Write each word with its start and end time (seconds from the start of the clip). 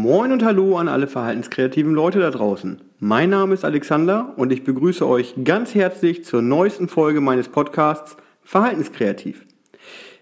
Moin 0.00 0.30
und 0.30 0.44
Hallo 0.44 0.76
an 0.76 0.86
alle 0.86 1.08
verhaltenskreativen 1.08 1.92
Leute 1.92 2.20
da 2.20 2.30
draußen. 2.30 2.80
Mein 3.00 3.30
Name 3.30 3.52
ist 3.52 3.64
Alexander 3.64 4.32
und 4.36 4.52
ich 4.52 4.62
begrüße 4.62 5.04
euch 5.04 5.34
ganz 5.42 5.74
herzlich 5.74 6.24
zur 6.24 6.40
neuesten 6.40 6.86
Folge 6.86 7.20
meines 7.20 7.48
Podcasts 7.48 8.16
Verhaltenskreativ. 8.44 9.44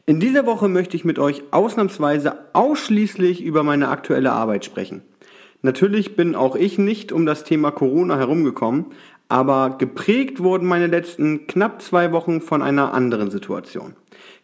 In 0.06 0.18
dieser 0.18 0.46
Woche 0.46 0.68
möchte 0.68 0.96
ich 0.96 1.04
mit 1.04 1.18
euch 1.18 1.42
ausnahmsweise 1.50 2.38
ausschließlich 2.54 3.42
über 3.42 3.64
meine 3.64 3.90
aktuelle 3.90 4.32
Arbeit 4.32 4.64
sprechen. 4.64 5.02
Natürlich 5.60 6.16
bin 6.16 6.36
auch 6.36 6.56
ich 6.56 6.78
nicht 6.78 7.12
um 7.12 7.26
das 7.26 7.44
Thema 7.44 7.70
Corona 7.70 8.16
herumgekommen, 8.16 8.86
aber 9.28 9.76
geprägt 9.76 10.42
wurden 10.42 10.66
meine 10.66 10.86
letzten 10.86 11.46
knapp 11.48 11.82
zwei 11.82 12.12
Wochen 12.12 12.40
von 12.40 12.62
einer 12.62 12.94
anderen 12.94 13.30
Situation. 13.30 13.94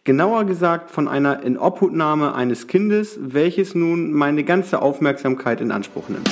Genauer 0.03 0.43
gesagt 0.45 0.91
von 0.91 1.07
einer 1.07 1.43
Inobhutnahme 1.43 2.35
eines 2.35 2.67
Kindes, 2.67 3.17
welches 3.21 3.73
nun 3.73 4.11
meine 4.11 4.43
ganze 4.43 4.81
Aufmerksamkeit 4.81 5.61
in 5.61 5.71
Anspruch 5.71 6.09
nimmt. 6.09 6.29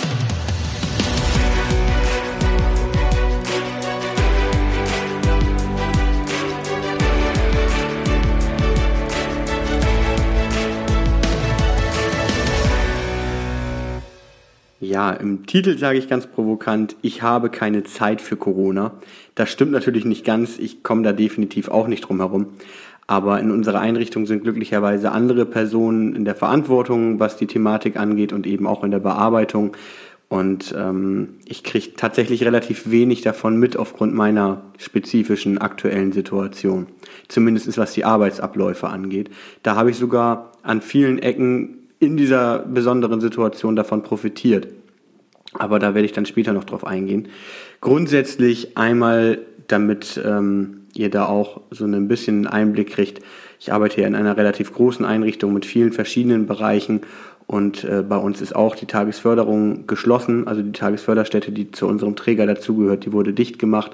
Ja, 14.84 15.12
im 15.12 15.46
Titel 15.46 15.78
sage 15.78 15.98
ich 16.00 16.10
ganz 16.10 16.28
provokant, 16.28 16.98
ich 17.02 17.22
habe 17.22 17.50
keine 17.50 17.86
Zeit 17.86 18.20
für 18.20 18.36
Corona. 18.36 18.92
Das 19.36 19.50
stimmt 19.50 19.72
natürlich 19.72 20.04
nicht 20.04 20.26
ganz, 20.26 20.60
ich 20.60 20.84
komme 20.84 21.04
da 21.04 21.14
definitiv 21.14 21.70
auch 21.70 21.88
nicht 21.88 22.02
drum 22.02 22.18
herum. 22.18 22.48
Aber 23.12 23.42
in 23.42 23.52
unserer 23.52 23.82
Einrichtung 23.82 24.26
sind 24.26 24.44
glücklicherweise 24.44 25.12
andere 25.12 25.46
Personen 25.46 26.16
in 26.16 26.24
der 26.24 26.34
Verantwortung, 26.34 27.20
was 27.20 27.36
die 27.36 27.46
Thematik 27.46 27.98
angeht 27.98 28.32
und 28.32 28.48
eben 28.48 28.66
auch 28.66 28.86
in 28.86 28.92
der 28.92 29.00
Bearbeitung. 29.00 29.76
Und 30.30 30.74
ähm, 30.78 31.34
ich 31.44 31.66
kriege 31.66 31.94
tatsächlich 31.98 32.46
relativ 32.46 32.90
wenig 32.90 33.22
davon 33.22 33.58
mit 33.58 33.76
aufgrund 33.76 34.14
meiner 34.14 34.62
spezifischen 34.78 35.58
aktuellen 35.58 36.14
Situation. 36.14 36.88
Zumindest 37.28 37.78
was 37.78 37.92
die 37.92 38.06
Arbeitsabläufe 38.06 38.88
angeht. 38.88 39.30
Da 39.62 39.76
habe 39.76 39.90
ich 39.92 39.98
sogar 39.98 40.54
an 40.64 40.82
vielen 40.82 41.20
Ecken 41.20 41.90
in 42.00 42.16
dieser 42.16 42.60
besonderen 42.60 43.20
Situation 43.20 43.76
davon 43.76 44.04
profitiert. 44.04 44.70
Aber 45.54 45.80
da 45.80 45.94
werde 45.94 46.06
ich 46.06 46.14
dann 46.14 46.26
später 46.26 46.54
noch 46.54 46.64
drauf 46.64 46.86
eingehen. 46.86 47.28
Grundsätzlich 47.82 48.78
einmal, 48.78 49.40
damit 49.72 50.22
ähm, 50.24 50.82
ihr 50.94 51.10
da 51.10 51.26
auch 51.26 51.62
so 51.72 51.86
ein 51.86 52.08
bisschen 52.08 52.48
Einblick 52.48 52.92
kriegt. 52.92 53.22
Ich 53.60 53.72
arbeite 53.72 53.96
hier 53.96 54.08
in 54.08 54.16
einer 54.16 54.38
relativ 54.38 54.74
großen 54.74 55.06
Einrichtung 55.06 55.54
mit 55.54 55.66
vielen 55.66 55.94
verschiedenen 55.94 56.48
Bereichen 56.48 57.02
und 57.48 57.84
äh, 57.84 58.02
bei 58.02 58.16
uns 58.16 58.42
ist 58.42 58.56
auch 58.56 58.76
die 58.76 58.86
Tagesförderung 58.86 59.86
geschlossen. 59.86 60.48
Also 60.48 60.62
die 60.62 60.72
Tagesförderstätte, 60.72 61.52
die 61.52 61.70
zu 61.72 61.88
unserem 61.88 62.16
Träger 62.16 62.46
dazugehört, 62.46 63.06
die 63.06 63.12
wurde 63.12 63.34
dicht 63.34 63.60
gemacht. 63.60 63.92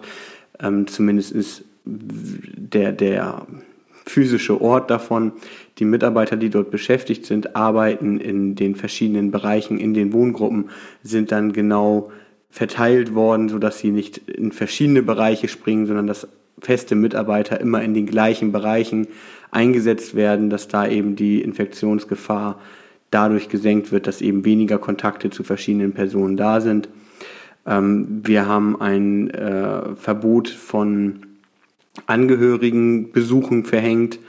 Ähm, 0.60 0.88
zumindest 0.88 1.32
ist 1.32 1.64
der, 1.84 2.92
der 2.92 3.48
physische 4.06 4.62
Ort 4.62 4.90
davon. 4.90 5.34
Die 5.80 5.86
Mitarbeiter, 5.86 6.36
die 6.36 6.50
dort 6.50 6.72
beschäftigt 6.72 7.26
sind, 7.26 7.56
arbeiten 7.56 8.20
in 8.20 8.56
den 8.56 8.76
verschiedenen 8.76 9.32
Bereichen, 9.32 9.80
in 9.80 9.94
den 9.94 10.14
Wohngruppen, 10.14 10.70
sind 11.04 11.32
dann 11.32 11.52
genau 11.52 12.12
verteilt 12.50 13.14
worden, 13.14 13.50
sodass 13.50 13.80
sie 13.80 13.92
nicht 13.92 14.18
in 14.30 14.52
verschiedene 14.52 15.04
Bereiche 15.04 15.48
springen, 15.48 15.86
sondern 15.86 16.08
dass 16.08 16.28
feste 16.60 16.96
Mitarbeiter 16.96 17.60
immer 17.62 17.84
in 17.84 17.94
den 17.94 18.06
gleichen 18.06 18.52
Bereichen 18.52 19.08
eingesetzt 19.52 20.16
werden, 20.16 20.50
dass 20.50 20.68
da 20.68 20.88
eben 20.88 21.16
die 21.16 21.42
Infektionsgefahr 21.42 22.60
dadurch 23.12 23.50
gesenkt 23.50 23.92
wird, 23.92 24.08
dass 24.08 24.22
eben 24.22 24.44
weniger 24.44 24.78
Kontakte 24.80 25.30
zu 25.30 25.44
verschiedenen 25.44 25.94
Personen 25.94 26.36
da 26.36 26.60
sind. 26.60 26.90
Ähm, 27.66 28.22
wir 28.24 28.48
haben 28.48 28.80
ein 28.82 29.30
äh, 29.30 29.96
Verbot 29.96 30.50
von 30.50 31.26
Angehörigenbesuchen 32.06 33.64
verhängt. 33.64 34.20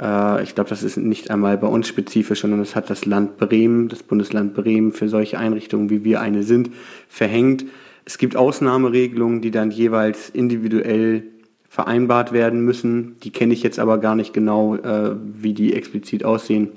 Äh, 0.00 0.42
ich 0.42 0.54
glaube, 0.54 0.70
das 0.70 0.82
ist 0.82 0.96
nicht 0.96 1.30
einmal 1.30 1.58
bei 1.58 1.66
uns 1.66 1.88
spezifisch, 1.88 2.40
sondern 2.40 2.60
das 2.60 2.74
hat 2.74 2.90
das 2.90 3.04
Land 3.04 3.36
Bremen, 3.36 3.88
das 3.88 4.02
Bundesland 4.02 4.54
Bremen 4.54 4.92
für 4.92 5.08
solche 5.08 5.38
Einrichtungen, 5.38 5.90
wie 5.90 6.04
wir 6.04 6.20
eine 6.20 6.42
sind, 6.42 6.70
verhängt. 7.08 7.66
Es 8.04 8.18
gibt 8.18 8.36
Ausnahmeregelungen, 8.36 9.40
die 9.40 9.50
dann 9.50 9.70
jeweils 9.70 10.30
individuell 10.30 11.24
vereinbart 11.68 12.32
werden 12.32 12.64
müssen. 12.64 13.16
Die 13.22 13.30
kenne 13.30 13.52
ich 13.52 13.62
jetzt 13.62 13.78
aber 13.78 13.98
gar 13.98 14.16
nicht 14.16 14.32
genau, 14.32 14.74
äh, 14.74 15.14
wie 15.20 15.54
die 15.54 15.74
explizit 15.74 16.24
aussehen. 16.24 16.70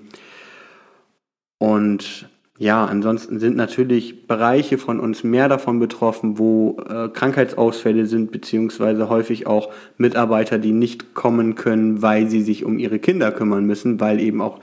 Und 1.57 2.29
ja, 2.59 2.85
ansonsten 2.85 3.39
sind 3.39 3.55
natürlich 3.55 4.27
Bereiche 4.27 4.77
von 4.77 4.99
uns 4.99 5.23
mehr 5.23 5.49
davon 5.49 5.79
betroffen, 5.79 6.37
wo 6.37 6.77
äh, 6.87 7.09
Krankheitsausfälle 7.09 8.05
sind, 8.05 8.31
beziehungsweise 8.31 9.09
häufig 9.09 9.47
auch 9.47 9.71
Mitarbeiter, 9.97 10.59
die 10.59 10.71
nicht 10.71 11.15
kommen 11.15 11.55
können, 11.55 12.03
weil 12.03 12.29
sie 12.29 12.41
sich 12.41 12.63
um 12.63 12.77
ihre 12.77 12.99
Kinder 12.99 13.31
kümmern 13.31 13.65
müssen, 13.65 13.99
weil 13.99 14.19
eben 14.19 14.39
auch 14.39 14.59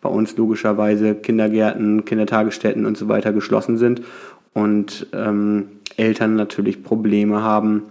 bei 0.00 0.08
uns 0.08 0.36
logischerweise 0.36 1.14
Kindergärten, 1.14 2.06
Kindertagesstätten 2.06 2.86
und 2.86 2.96
so 2.96 3.08
weiter 3.08 3.32
geschlossen 3.32 3.76
sind 3.76 4.02
und 4.54 5.06
ähm, 5.12 5.68
Eltern 5.96 6.36
natürlich 6.36 6.82
Probleme 6.82 7.42
haben, 7.42 7.82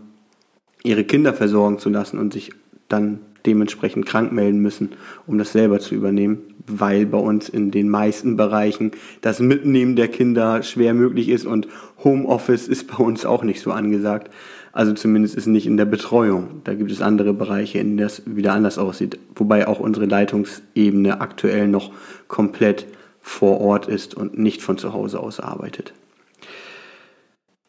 ihre 0.84 1.04
Kinder 1.04 1.34
versorgen 1.34 1.78
zu 1.78 1.90
lassen 1.90 2.18
und 2.18 2.34
sich 2.34 2.52
dann 2.90 3.20
dementsprechend 3.46 4.06
krank 4.06 4.32
melden 4.32 4.60
müssen, 4.60 4.94
um 5.28 5.38
das 5.38 5.52
selber 5.52 5.80
zu 5.80 5.96
übernehmen, 5.96 6.40
weil 6.68 7.06
bei 7.06 7.18
uns 7.18 7.50
in 7.50 7.72
den 7.72 7.90
meisten 7.90 8.38
Bereichen 8.38 8.92
das 9.22 9.40
Mitnehmen 9.40 9.96
der 9.96 10.08
Kinder 10.08 10.64
schwer 10.64 10.94
möglich 10.94 11.30
ist 11.30 11.46
und 11.46 11.68
Homeoffice 12.04 12.68
ist 12.68 12.88
bei 12.88 13.04
uns 13.04 13.26
auch 13.26 13.44
nicht 13.44 13.62
so 13.62 13.72
angesagt. 13.72 14.32
Also 14.72 14.94
zumindest 14.94 15.36
ist 15.36 15.46
nicht 15.46 15.68
in 15.68 15.78
der 15.78 15.86
Betreuung. 15.86 16.62
Da 16.64 16.74
gibt 16.74 16.92
es 16.92 17.02
andere 17.02 17.34
Bereiche, 17.34 17.78
in 17.78 17.90
denen 17.90 17.98
das 18.00 18.24
wieder 18.26 18.54
anders 18.54 18.80
aussieht. 18.80 19.20
Wobei 19.36 19.68
auch 19.68 19.80
unsere 19.80 20.08
Leitungsebene 20.08 21.22
aktuell 21.22 21.68
noch 21.68 21.92
komplett 22.28 22.88
vor 23.22 23.62
Ort 23.62 23.88
ist 23.88 24.16
und 24.16 24.38
nicht 24.38 24.62
von 24.62 24.78
zu 24.78 24.94
Hause 24.94 25.20
aus 25.20 25.40
arbeitet. 25.40 25.94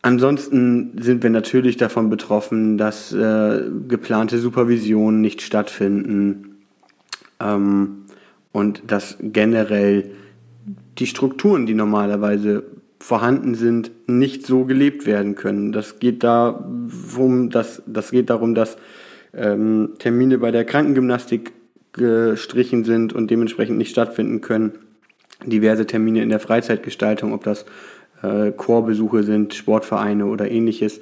Ansonsten 0.05 0.99
sind 1.01 1.23
wir 1.23 1.31
natürlich 1.31 1.79
davon 1.79 2.11
betroffen, 2.11 2.77
dass 2.77 3.11
äh, 3.15 3.63
geplante 3.89 4.37
Supervisionen 4.37 5.23
nicht 5.23 5.41
stattfinden 5.41 6.57
ähm, 7.41 8.05
und 8.53 8.83
dass 8.87 9.17
generell 9.23 10.11
die 10.99 11.07
Strukturen, 11.07 11.65
die 11.65 11.73
normalerweise 11.73 12.65
vorhanden 13.01 13.55
sind, 13.55 13.93
nicht 14.07 14.47
so 14.47 14.67
gelebt 14.67 15.07
werden 15.07 15.37
können. 15.37 15.73
Das 15.73 16.01
geht 16.01 16.23
darum, 16.23 17.49
dass, 17.49 17.83
das 17.87 18.11
geht 18.11 18.29
darum, 18.29 18.55
dass 18.55 18.77
ähm, 19.33 19.95
Termine 19.99 20.37
bei 20.37 20.51
der 20.51 20.67
Krankengymnastik 20.67 21.53
gestrichen 21.95 22.85
sind 22.85 23.15
und 23.15 23.31
dementsprechend 23.31 23.79
nicht 23.79 23.93
stattfinden 23.93 24.43
können. 24.43 24.73
Diverse 25.47 25.87
Termine 25.87 26.23
in 26.23 26.29
der 26.29 26.41
Freizeitgestaltung, 26.41 27.33
ob 27.33 27.43
das 27.43 27.65
äh, 28.25 28.53
Chorbesuche 28.53 29.23
sind, 29.23 29.55
Sportvereine 29.55 30.27
oder 30.27 30.51
ähnliches. 30.51 31.01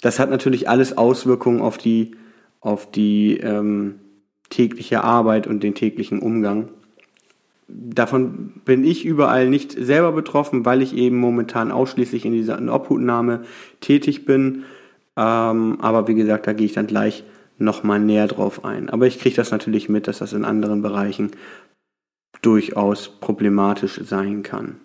Das 0.00 0.18
hat 0.18 0.30
natürlich 0.30 0.68
alles 0.68 0.96
Auswirkungen 0.96 1.60
auf 1.60 1.78
die, 1.78 2.12
auf 2.60 2.90
die 2.90 3.38
ähm, 3.38 3.96
tägliche 4.50 5.02
Arbeit 5.02 5.46
und 5.46 5.62
den 5.62 5.74
täglichen 5.74 6.20
Umgang. 6.20 6.68
Davon 7.68 8.54
bin 8.64 8.84
ich 8.84 9.04
überall 9.04 9.50
nicht 9.50 9.72
selber 9.72 10.12
betroffen, 10.12 10.64
weil 10.64 10.80
ich 10.80 10.96
eben 10.96 11.18
momentan 11.18 11.70
ausschließlich 11.70 12.24
in 12.24 12.32
dieser 12.32 12.60
Obhutnahme 12.72 13.42
tätig 13.80 14.24
bin. 14.24 14.64
Ähm, 15.16 15.78
aber 15.80 16.08
wie 16.08 16.14
gesagt, 16.14 16.46
da 16.46 16.52
gehe 16.52 16.66
ich 16.66 16.72
dann 16.72 16.86
gleich 16.86 17.24
nochmal 17.58 17.98
näher 17.98 18.28
drauf 18.28 18.64
ein. 18.64 18.88
Aber 18.88 19.06
ich 19.06 19.18
kriege 19.18 19.36
das 19.36 19.50
natürlich 19.50 19.88
mit, 19.88 20.06
dass 20.06 20.18
das 20.18 20.32
in 20.32 20.44
anderen 20.44 20.80
Bereichen 20.80 21.32
durchaus 22.40 23.08
problematisch 23.08 24.00
sein 24.04 24.42
kann 24.42 24.76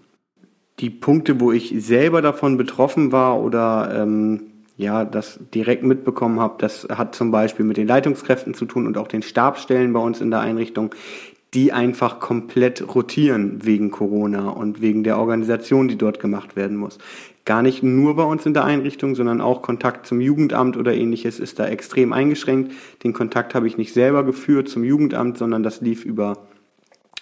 die 0.79 0.89
Punkte, 0.89 1.39
wo 1.39 1.51
ich 1.51 1.73
selber 1.77 2.21
davon 2.21 2.57
betroffen 2.57 3.11
war 3.11 3.39
oder 3.39 3.91
ähm, 3.95 4.41
ja, 4.75 5.05
das 5.05 5.39
direkt 5.53 5.83
mitbekommen 5.83 6.39
habe, 6.39 6.55
das 6.57 6.87
hat 6.89 7.13
zum 7.13 7.31
Beispiel 7.31 7.65
mit 7.65 7.77
den 7.77 7.87
Leitungskräften 7.87 8.53
zu 8.53 8.65
tun 8.65 8.87
und 8.87 8.97
auch 8.97 9.07
den 9.07 9.21
Stabsstellen 9.21 9.93
bei 9.93 9.99
uns 9.99 10.19
in 10.19 10.31
der 10.31 10.39
Einrichtung, 10.39 10.95
die 11.53 11.71
einfach 11.71 12.19
komplett 12.19 12.95
rotieren 12.95 13.59
wegen 13.63 13.91
Corona 13.91 14.49
und 14.49 14.81
wegen 14.81 15.03
der 15.03 15.19
Organisation, 15.19 15.87
die 15.87 15.97
dort 15.97 16.19
gemacht 16.19 16.55
werden 16.55 16.77
muss. 16.77 16.97
Gar 17.45 17.61
nicht 17.61 17.83
nur 17.83 18.15
bei 18.15 18.23
uns 18.23 18.45
in 18.45 18.55
der 18.55 18.63
Einrichtung, 18.63 19.15
sondern 19.15 19.41
auch 19.41 19.61
Kontakt 19.61 20.07
zum 20.07 20.21
Jugendamt 20.21 20.77
oder 20.77 20.95
ähnliches 20.95 21.39
ist 21.39 21.59
da 21.59 21.67
extrem 21.67 22.13
eingeschränkt. 22.13 22.71
Den 23.03 23.13
Kontakt 23.13 23.53
habe 23.53 23.67
ich 23.67 23.77
nicht 23.77 23.93
selber 23.93 24.23
geführt 24.23 24.69
zum 24.69 24.83
Jugendamt, 24.83 25.37
sondern 25.37 25.61
das 25.61 25.81
lief 25.81 26.05
über 26.05 26.47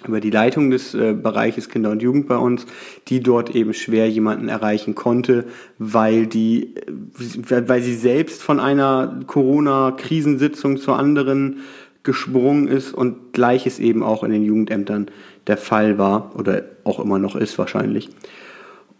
über 0.07 0.19
die 0.19 0.29
Leitung 0.29 0.71
des 0.71 0.93
äh, 0.93 1.13
Bereiches 1.13 1.69
Kinder 1.69 1.91
und 1.91 2.01
Jugend 2.01 2.27
bei 2.27 2.37
uns, 2.37 2.65
die 3.07 3.21
dort 3.21 3.55
eben 3.55 3.73
schwer 3.73 4.09
jemanden 4.09 4.47
erreichen 4.49 4.95
konnte, 4.95 5.45
weil 5.77 6.27
die, 6.27 6.75
äh, 6.75 7.67
weil 7.67 7.81
sie 7.81 7.95
selbst 7.95 8.41
von 8.41 8.59
einer 8.59 9.19
Corona-Krisensitzung 9.27 10.77
zur 10.77 10.97
anderen 10.97 11.57
gesprungen 12.03 12.67
ist 12.67 12.93
und 12.93 13.33
gleiches 13.33 13.79
eben 13.79 14.03
auch 14.03 14.23
in 14.23 14.31
den 14.31 14.43
Jugendämtern 14.43 15.07
der 15.47 15.57
Fall 15.57 15.97
war 15.97 16.31
oder 16.35 16.63
auch 16.83 16.99
immer 16.99 17.19
noch 17.19 17.35
ist 17.35 17.57
wahrscheinlich. 17.57 18.09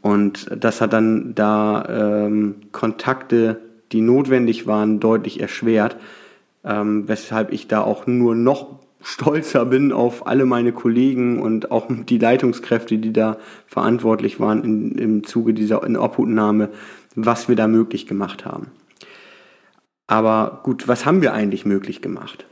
Und 0.01 0.47
das 0.55 0.81
hat 0.81 0.93
dann 0.93 1.35
da 1.35 2.25
ähm, 2.25 2.55
Kontakte, 2.71 3.61
die 3.91 4.01
notwendig 4.01 4.67
waren, 4.67 4.99
deutlich 4.99 5.39
erschwert, 5.39 5.97
ähm, 6.63 7.07
weshalb 7.07 7.51
ich 7.51 7.67
da 7.67 7.81
auch 7.81 8.07
nur 8.07 8.35
noch 8.35 8.79
stolzer 9.01 9.65
bin 9.65 9.91
auf 9.91 10.27
alle 10.27 10.45
meine 10.45 10.71
Kollegen 10.71 11.41
und 11.41 11.71
auch 11.71 11.87
die 11.89 12.17
Leitungskräfte, 12.17 12.97
die 12.97 13.13
da 13.13 13.37
verantwortlich 13.67 14.39
waren 14.39 14.63
in, 14.63 14.91
im 14.97 15.23
Zuge 15.23 15.53
dieser 15.53 15.83
Inobhutnahme, 15.83 16.69
was 17.15 17.49
wir 17.49 17.55
da 17.55 17.67
möglich 17.67 18.07
gemacht 18.07 18.45
haben. 18.45 18.67
Aber 20.07 20.61
gut, 20.63 20.87
was 20.87 21.05
haben 21.05 21.21
wir 21.21 21.33
eigentlich 21.33 21.65
möglich 21.65 22.01
gemacht? 22.01 22.45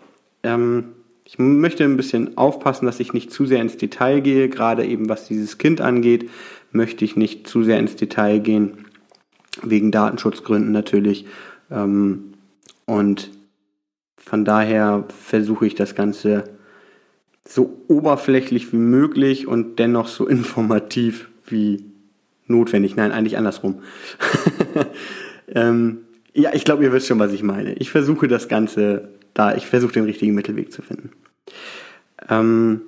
Ähm, 0.43 0.85
ich 1.25 1.37
möchte 1.37 1.83
ein 1.83 1.97
bisschen 1.97 2.37
aufpassen, 2.37 2.85
dass 2.85 2.99
ich 2.99 3.13
nicht 3.13 3.31
zu 3.31 3.45
sehr 3.45 3.61
ins 3.61 3.77
Detail 3.77 4.21
gehe, 4.21 4.49
gerade 4.49 4.85
eben 4.85 5.09
was 5.09 5.27
dieses 5.27 5.57
Kind 5.57 5.81
angeht, 5.81 6.29
möchte 6.71 7.05
ich 7.05 7.15
nicht 7.15 7.47
zu 7.47 7.63
sehr 7.63 7.77
ins 7.77 7.95
Detail 7.95 8.39
gehen, 8.39 8.85
wegen 9.61 9.91
Datenschutzgründen 9.91 10.71
natürlich. 10.71 11.25
Ähm, 11.69 12.33
und 12.85 13.29
von 14.29 14.45
daher 14.45 15.05
versuche 15.07 15.65
ich 15.65 15.73
das 15.73 15.95
Ganze 15.95 16.43
so 17.43 17.81
oberflächlich 17.87 18.71
wie 18.71 18.77
möglich 18.77 19.47
und 19.47 19.79
dennoch 19.79 20.07
so 20.07 20.27
informativ 20.27 21.29
wie 21.47 21.83
notwendig. 22.45 22.95
Nein, 22.95 23.11
eigentlich 23.11 23.37
andersrum. 23.37 23.81
ähm, 25.47 26.01
ja, 26.33 26.51
ich 26.53 26.63
glaube, 26.63 26.83
ihr 26.83 26.93
wisst 26.93 27.07
schon, 27.07 27.17
was 27.17 27.33
ich 27.33 27.41
meine. 27.41 27.73
Ich 27.73 27.89
versuche 27.89 28.27
das 28.27 28.47
Ganze 28.47 29.09
da, 29.33 29.55
ich 29.55 29.65
versuche 29.65 29.93
den 29.93 30.03
richtigen 30.03 30.35
Mittelweg 30.35 30.71
zu 30.71 30.83
finden. 30.83 31.09
Ähm, 32.29 32.81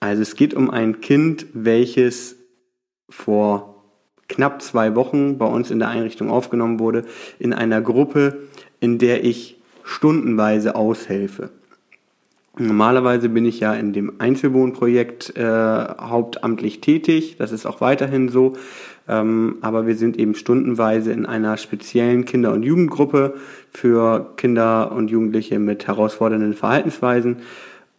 also 0.00 0.20
es 0.20 0.34
geht 0.34 0.52
um 0.52 0.68
ein 0.68 1.00
Kind, 1.00 1.46
welches 1.52 2.34
vor 3.08 3.84
knapp 4.26 4.62
zwei 4.62 4.96
Wochen 4.96 5.38
bei 5.38 5.46
uns 5.46 5.70
in 5.70 5.78
der 5.78 5.90
Einrichtung 5.90 6.28
aufgenommen 6.28 6.80
wurde, 6.80 7.04
in 7.38 7.52
einer 7.52 7.80
Gruppe, 7.80 8.48
in 8.80 8.98
der 8.98 9.22
ich 9.22 9.60
stundenweise 9.84 10.74
aushelfe. 10.74 11.50
Normalerweise 12.56 13.28
bin 13.28 13.44
ich 13.46 13.60
ja 13.60 13.74
in 13.74 13.92
dem 13.92 14.12
Einzelwohnprojekt 14.18 15.36
äh, 15.36 15.42
hauptamtlich 15.44 16.80
tätig, 16.80 17.36
das 17.36 17.50
ist 17.50 17.66
auch 17.66 17.80
weiterhin 17.80 18.28
so, 18.28 18.52
ähm, 19.08 19.56
aber 19.60 19.88
wir 19.88 19.96
sind 19.96 20.16
eben 20.18 20.36
stundenweise 20.36 21.12
in 21.12 21.26
einer 21.26 21.56
speziellen 21.56 22.24
Kinder- 22.24 22.52
und 22.52 22.62
Jugendgruppe 22.62 23.34
für 23.72 24.32
Kinder 24.36 24.92
und 24.92 25.10
Jugendliche 25.10 25.58
mit 25.58 25.88
herausfordernden 25.88 26.54
Verhaltensweisen 26.54 27.38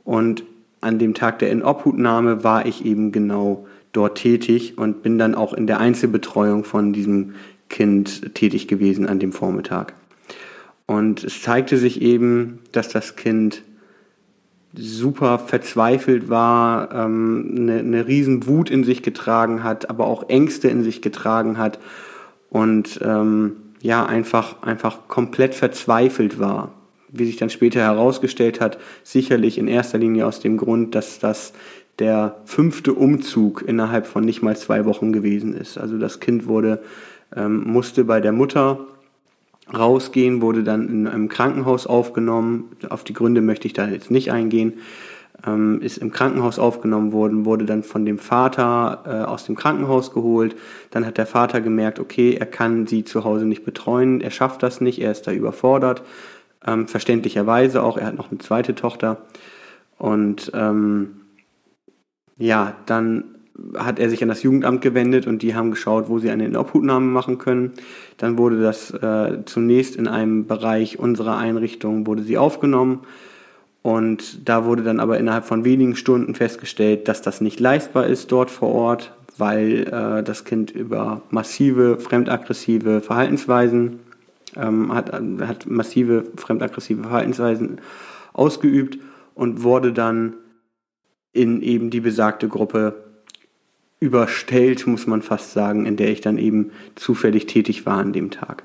und 0.06 0.44
an 0.80 1.00
dem 1.00 1.14
Tag 1.14 1.40
der 1.40 1.52
Inobhutnahme 1.52 2.44
war 2.46 2.66
ich 2.66 2.86
eben 2.86 3.12
genau 3.12 3.66
dort 3.92 4.18
tätig 4.18 4.78
und 4.78 5.04
bin 5.04 5.18
dann 5.18 5.36
auch 5.36 5.54
in 5.54 5.68
der 5.68 5.80
Einzelbetreuung 5.80 6.64
von 6.64 6.94
diesem 6.94 7.36
Kind 7.70 8.36
tätig 8.36 8.68
gewesen 8.68 9.08
an 9.08 9.20
dem 9.20 9.34
Vormittag. 9.34 9.94
Und 10.88 11.24
es 11.24 11.42
zeigte 11.42 11.78
sich 11.78 12.02
eben, 12.02 12.60
dass 12.72 12.90
das 12.90 13.16
Kind 13.16 13.64
super 14.78 15.40
verzweifelt 15.40 16.30
war, 16.30 16.94
ähm, 16.94 17.56
eine, 17.58 17.80
eine 17.80 18.08
riesen 18.08 18.46
Wut 18.46 18.70
in 18.70 18.84
sich 18.84 19.02
getragen 19.04 19.64
hat, 19.64 19.90
aber 19.90 20.06
auch 20.06 20.30
Ängste 20.30 20.68
in 20.68 20.84
sich 20.84 21.02
getragen 21.02 21.58
hat 21.58 21.80
und 22.50 23.00
ähm, 23.04 23.58
ja 23.82 24.06
einfach 24.06 24.64
einfach 24.64 25.08
komplett 25.08 25.56
verzweifelt 25.56 26.40
war. 26.40 26.74
Wie 27.10 27.26
sich 27.26 27.38
dann 27.38 27.50
später 27.50 27.80
herausgestellt 27.80 28.60
hat, 28.60 28.78
sicherlich 29.04 29.58
in 29.58 29.68
erster 29.68 29.98
Linie 29.98 30.26
aus 30.26 30.42
dem 30.42 30.58
Grund, 30.58 30.96
dass 30.96 31.20
das 31.20 31.54
der 32.00 32.42
fünfte 32.44 32.94
Umzug 32.94 33.64
innerhalb 33.66 34.06
von 34.06 34.26
nicht 34.26 34.42
mal 34.42 34.58
zwei 34.58 34.84
Wochen 34.84 35.14
gewesen 35.14 35.56
ist. 35.56 35.78
Also 35.78 35.98
das 35.98 36.20
Kind 36.20 36.48
wurde 36.48 36.84
ähm, 37.34 37.64
musste 37.64 38.04
bei 38.04 38.20
der 38.20 38.34
Mutter 38.34 38.86
rausgehen, 39.74 40.42
wurde 40.42 40.64
dann 40.64 40.90
in 40.90 41.08
einem 41.08 41.30
Krankenhaus 41.30 41.88
aufgenommen. 41.88 42.72
Auf 42.90 43.04
die 43.04 43.14
Gründe 43.14 43.42
möchte 43.42 43.68
ich 43.68 43.74
da 43.74 43.88
jetzt 43.88 44.12
nicht 44.12 44.32
eingehen. 44.32 44.74
Ähm, 45.46 45.82
ist 45.82 45.98
im 45.98 46.12
Krankenhaus 46.12 46.60
aufgenommen 46.60 47.12
worden, 47.12 47.46
wurde 47.46 47.66
dann 47.66 47.84
von 47.84 48.06
dem 48.06 48.20
Vater 48.20 49.04
äh, 49.06 49.26
aus 49.26 49.46
dem 49.46 49.56
Krankenhaus 49.56 50.14
geholt. 50.14 50.56
Dann 50.92 51.06
hat 51.06 51.18
der 51.18 51.26
Vater 51.26 51.62
gemerkt, 51.62 52.00
okay, 52.00 52.36
er 52.36 52.46
kann 52.46 52.88
sie 52.88 53.04
zu 53.04 53.24
Hause 53.24 53.46
nicht 53.46 53.66
betreuen, 53.66 54.22
er 54.22 54.32
schafft 54.32 54.64
das 54.64 54.82
nicht, 54.82 55.02
er 55.02 55.12
ist 55.12 55.28
da 55.28 55.32
überfordert. 55.32 56.04
Ähm, 56.66 56.88
verständlicherweise 56.88 57.84
auch, 57.84 57.98
er 57.98 58.08
hat 58.08 58.16
noch 58.16 58.32
eine 58.32 58.40
zweite 58.40 58.76
Tochter. 58.76 59.18
Und 59.98 60.52
ähm, 60.54 61.22
ja, 62.38 62.76
dann 62.86 63.35
hat 63.78 64.00
er 64.00 64.10
sich 64.10 64.22
an 64.22 64.30
das 64.30 64.44
Jugendamt 64.44 64.82
gewendet 64.82 65.28
und 65.28 65.42
die 65.42 65.56
haben 65.56 65.72
geschaut, 65.72 66.10
wo 66.10 66.20
sie 66.20 66.30
eine 66.30 66.46
Inobhutnahme 66.46 67.06
machen 67.06 67.38
können. 67.38 67.74
Dann 68.18 68.38
wurde 68.38 68.62
das 68.62 68.92
äh, 68.92 69.46
zunächst 69.46 69.96
in 69.96 70.08
einem 70.08 70.46
Bereich 70.46 71.00
unserer 71.00 71.38
Einrichtung 71.38 72.06
wurde 72.06 72.24
sie 72.24 72.38
aufgenommen 72.38 73.02
und 73.86 74.50
da 74.50 74.66
wurde 74.66 74.82
dann 74.82 75.00
aber 75.00 75.20
innerhalb 75.20 75.46
von 75.46 75.64
wenigen 75.64 75.96
Stunden 75.96 76.34
festgestellt, 76.34 77.08
dass 77.08 77.22
das 77.22 77.40
nicht 77.40 77.60
leistbar 77.60 78.08
ist 78.08 78.32
dort 78.32 78.50
vor 78.50 78.74
Ort, 78.74 79.14
weil 79.38 79.88
äh, 79.88 80.24
das 80.24 80.44
Kind 80.44 80.72
über 80.72 81.22
massive 81.30 82.00
fremdaggressive 82.00 83.02
Verhaltensweisen 83.02 84.00
ähm, 84.56 84.94
hat, 84.94 85.14
hat 85.14 85.68
massive 85.68 86.26
fremdaggressive 86.36 87.04
Verhaltensweisen 87.04 87.80
ausgeübt 88.34 88.98
und 89.36 89.62
wurde 89.62 89.94
dann 89.94 90.34
in 91.32 91.62
eben 91.62 91.92
die 91.92 92.02
besagte 92.02 92.48
Gruppe 92.48 93.05
überstellt, 94.06 94.86
muss 94.86 95.08
man 95.08 95.24
fast 95.24 95.52
sagen, 95.52 95.86
in 95.86 95.98
der 95.98 96.12
ich 96.12 96.22
dann 96.22 96.38
eben 96.38 96.72
zufällig 96.94 97.48
tätig 97.48 97.86
war 97.86 97.98
an 97.98 98.14
dem 98.14 98.30
Tag. 98.30 98.64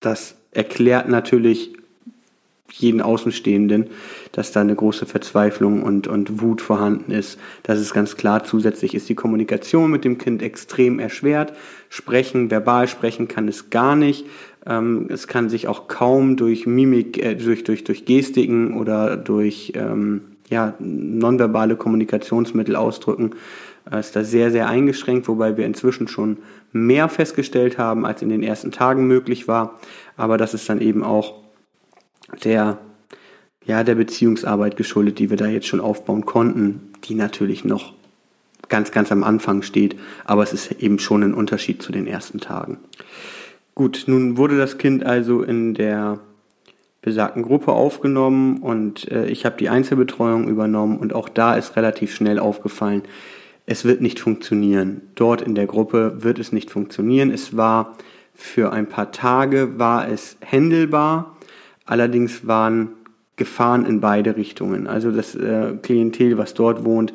Das 0.00 0.34
erklärt 0.50 1.08
natürlich 1.08 1.74
jeden 2.70 3.02
Außenstehenden, 3.02 3.88
dass 4.32 4.50
da 4.50 4.62
eine 4.62 4.74
große 4.74 5.04
Verzweiflung 5.04 5.82
und, 5.82 6.08
und 6.08 6.40
Wut 6.40 6.62
vorhanden 6.62 7.12
ist. 7.12 7.38
Das 7.62 7.78
ist 7.78 7.92
ganz 7.92 8.16
klar. 8.16 8.44
Zusätzlich 8.44 8.94
ist 8.94 9.10
die 9.10 9.14
Kommunikation 9.14 9.90
mit 9.90 10.04
dem 10.04 10.16
Kind 10.16 10.42
extrem 10.42 10.98
erschwert. 10.98 11.52
Sprechen, 11.90 12.50
verbal 12.50 12.88
sprechen 12.88 13.28
kann 13.28 13.46
es 13.46 13.68
gar 13.68 13.94
nicht. 13.94 14.24
Ähm, 14.64 15.06
es 15.10 15.26
kann 15.26 15.50
sich 15.50 15.68
auch 15.68 15.86
kaum 15.86 16.36
durch 16.36 16.66
Mimik, 16.66 17.22
äh, 17.22 17.34
durch, 17.34 17.62
durch, 17.64 17.84
durch 17.84 18.06
Gestiken 18.06 18.74
oder 18.74 19.18
durch 19.18 19.74
ähm, 19.76 20.22
ja, 20.48 20.74
nonverbale 20.78 21.76
Kommunikationsmittel 21.76 22.76
ausdrücken 22.76 23.32
ist 23.90 24.14
da 24.14 24.24
sehr, 24.24 24.50
sehr 24.50 24.68
eingeschränkt, 24.68 25.28
wobei 25.28 25.56
wir 25.56 25.66
inzwischen 25.66 26.08
schon 26.08 26.38
mehr 26.72 27.08
festgestellt 27.08 27.78
haben, 27.78 28.06
als 28.06 28.22
in 28.22 28.28
den 28.28 28.42
ersten 28.42 28.72
Tagen 28.72 29.06
möglich 29.06 29.48
war. 29.48 29.78
Aber 30.16 30.38
das 30.38 30.54
ist 30.54 30.68
dann 30.68 30.80
eben 30.80 31.02
auch 31.02 31.34
der, 32.44 32.78
ja, 33.64 33.84
der 33.84 33.94
Beziehungsarbeit 33.94 34.76
geschuldet, 34.76 35.18
die 35.18 35.30
wir 35.30 35.36
da 35.36 35.46
jetzt 35.46 35.66
schon 35.66 35.80
aufbauen 35.80 36.24
konnten, 36.24 36.92
die 37.04 37.14
natürlich 37.14 37.64
noch 37.64 37.92
ganz, 38.68 38.92
ganz 38.92 39.12
am 39.12 39.24
Anfang 39.24 39.62
steht. 39.62 39.96
Aber 40.24 40.42
es 40.42 40.52
ist 40.52 40.72
eben 40.80 40.98
schon 40.98 41.22
ein 41.22 41.34
Unterschied 41.34 41.82
zu 41.82 41.92
den 41.92 42.06
ersten 42.06 42.40
Tagen. 42.40 42.78
Gut, 43.74 44.04
nun 44.06 44.36
wurde 44.36 44.56
das 44.58 44.78
Kind 44.78 45.04
also 45.04 45.42
in 45.42 45.74
der 45.74 46.20
besagten 47.00 47.42
Gruppe 47.42 47.72
aufgenommen 47.72 48.58
und 48.58 49.10
äh, 49.10 49.26
ich 49.26 49.44
habe 49.44 49.56
die 49.56 49.68
Einzelbetreuung 49.68 50.46
übernommen 50.46 50.98
und 50.98 51.14
auch 51.14 51.28
da 51.28 51.54
ist 51.56 51.74
relativ 51.76 52.14
schnell 52.14 52.38
aufgefallen, 52.38 53.02
es 53.66 53.84
wird 53.84 54.00
nicht 54.00 54.20
funktionieren. 54.20 55.02
Dort 55.14 55.42
in 55.42 55.54
der 55.54 55.66
Gruppe 55.66 56.22
wird 56.22 56.38
es 56.38 56.52
nicht 56.52 56.70
funktionieren. 56.70 57.30
Es 57.30 57.56
war 57.56 57.96
für 58.34 58.72
ein 58.72 58.88
paar 58.88 59.12
Tage 59.12 59.78
war 59.78 60.08
es 60.08 60.36
händelbar, 60.40 61.36
allerdings 61.84 62.46
waren 62.46 62.88
Gefahren 63.36 63.86
in 63.86 64.00
beide 64.00 64.36
Richtungen. 64.36 64.86
Also 64.86 65.10
das 65.10 65.34
äh, 65.34 65.74
Klientel, 65.82 66.38
was 66.38 66.54
dort 66.54 66.84
wohnt, 66.84 67.12